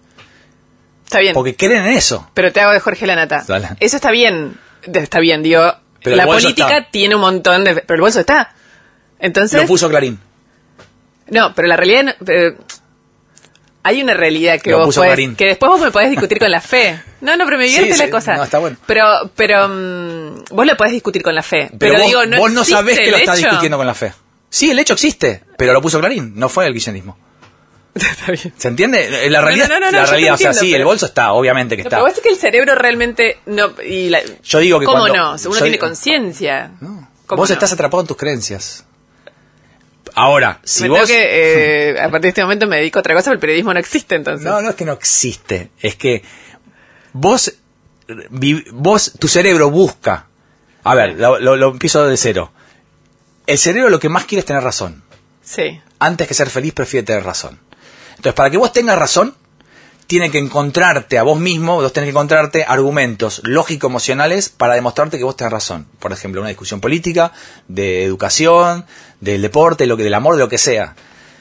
[1.04, 1.34] Está bien.
[1.34, 2.30] Porque creen en eso.
[2.34, 3.44] Pero te hago de Jorge Lanata.
[3.46, 3.70] Dale.
[3.80, 4.58] Eso está bien.
[4.82, 5.62] Está bien, digo.
[6.02, 6.92] Pero la política está.
[6.92, 7.76] tiene un montón de.
[7.76, 8.56] Pero el bolso está.
[9.20, 9.62] Entonces.
[9.62, 10.18] Lo puso Clarín.
[11.28, 12.04] No, pero la realidad.
[12.20, 12.58] no- eh,
[13.84, 16.62] hay una realidad que Lo vos podés- que después vos me podés discutir con la
[16.62, 17.02] fe.
[17.22, 18.36] No, no, pero me divierte Sí, la sí, cosa.
[18.36, 18.78] no, está bueno.
[18.88, 19.06] Pero,
[19.36, 21.70] pero mm, vos lo podés discutir con la fe.
[21.78, 23.48] Pero, Pero, vos, digo, no vos no sabés que el lo estás hecho.
[23.48, 24.12] discutiendo con la fe.
[24.50, 27.16] Sí, el hecho existe, pero lo puso Clarín, no fue el kirchnerismo.
[27.94, 28.54] está bien.
[28.58, 29.30] ¿Se entiende?
[29.30, 31.34] La realidad, no, no, no, la realidad o sea, entiendo, sí, el pero- bolso está,
[31.34, 31.98] obviamente que está.
[31.98, 35.30] pero decís que el cerebro realmente no y la- Yo digo que ¿Cómo cuando- no?
[35.34, 36.72] Uno yo tiene digo- conciencia.
[36.82, 37.08] No.
[37.28, 37.54] ¿Cómo Vos no?
[37.54, 38.84] estás atrapado en tus creencias.
[40.16, 41.08] Ahora, si me vos...
[41.08, 43.74] que, eh, a partir de este momento me dedico a otra cosa, pero el periodismo
[43.74, 44.46] no existe entonces.
[44.46, 46.24] No, no es que no existe, es que
[47.14, 47.54] vos,
[48.72, 50.28] vos tu cerebro busca...
[50.84, 52.52] A ver, lo, lo- lo empiezo de cero.
[53.46, 55.04] El cerebro lo que más quiere es tener razón.
[55.44, 55.80] Sí.
[56.00, 57.60] Antes que ser feliz prefiere tener razón.
[58.12, 59.36] Entonces, para que vos tengas razón,
[60.12, 65.24] tiene que encontrarte a vos mismo, vos tenés que encontrarte argumentos lógico-emocionales para demostrarte que
[65.24, 65.88] vos tenés razón.
[66.00, 67.32] Por ejemplo, una discusión política,
[67.70, 68.86] de educación,
[69.22, 70.98] del deporte, lo que, del amor, de lo que sea.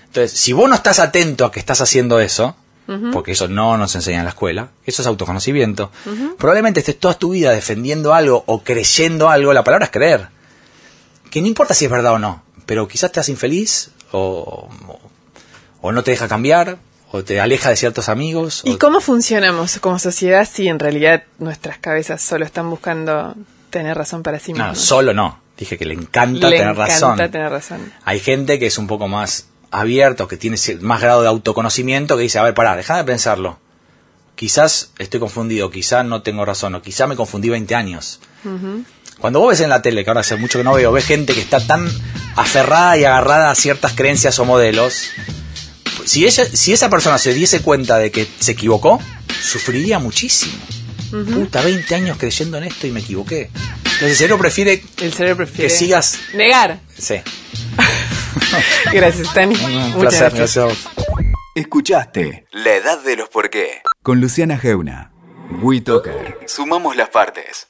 [0.07, 2.55] Entonces, si vos no estás atento a que estás haciendo eso,
[3.13, 5.91] porque eso no nos enseña en la escuela, eso es autoconocimiento,
[6.39, 10.29] probablemente estés toda tu vida defendiendo algo o creyendo algo, la palabra es creer.
[11.29, 15.01] Que no importa si es verdad o no, pero quizás te hace infeliz o, o,
[15.81, 16.79] o no te deja cambiar
[17.13, 18.63] o te aleja de ciertos amigos.
[18.65, 23.35] ¿Y o- cómo funcionamos como sociedad si en realidad nuestras cabezas solo están buscando
[23.71, 24.81] tener razón para sí No, mismos?
[24.85, 25.41] solo no.
[25.57, 27.17] Dije que le encanta Le tener encanta razón.
[27.31, 27.93] tener razón.
[28.05, 32.23] Hay gente que es un poco más abierto, que tiene más grado de autoconocimiento, que
[32.23, 33.59] dice, a ver, pará, déjame pensarlo.
[34.37, 38.21] Quizás estoy confundido, quizás no tengo razón, o quizás me confundí 20 años.
[39.19, 41.35] Cuando vos ves en la tele, que ahora hace mucho que no veo, ves gente
[41.35, 41.87] que está tan
[42.37, 45.11] aferrada y agarrada a ciertas creencias o modelos,
[46.11, 49.01] si, ella, si esa persona se diese cuenta de que se equivocó,
[49.41, 50.53] sufriría muchísimo.
[51.11, 53.51] Puta, 20 años creyendo en esto y me equivoqué.
[53.53, 56.19] Entonces el cerebro prefiere El cerebro prefiere que sigas...
[56.35, 56.81] negar.
[56.99, 57.17] Sí.
[58.93, 59.55] Gracias, Tani.
[59.57, 60.35] Un Muchas placer, gracias.
[60.35, 60.79] gracias a vos.
[61.55, 65.13] Escuchaste La Edad de los Por qué con Luciana Geuna.
[65.63, 66.39] WeToker.
[66.47, 67.70] Sumamos las partes.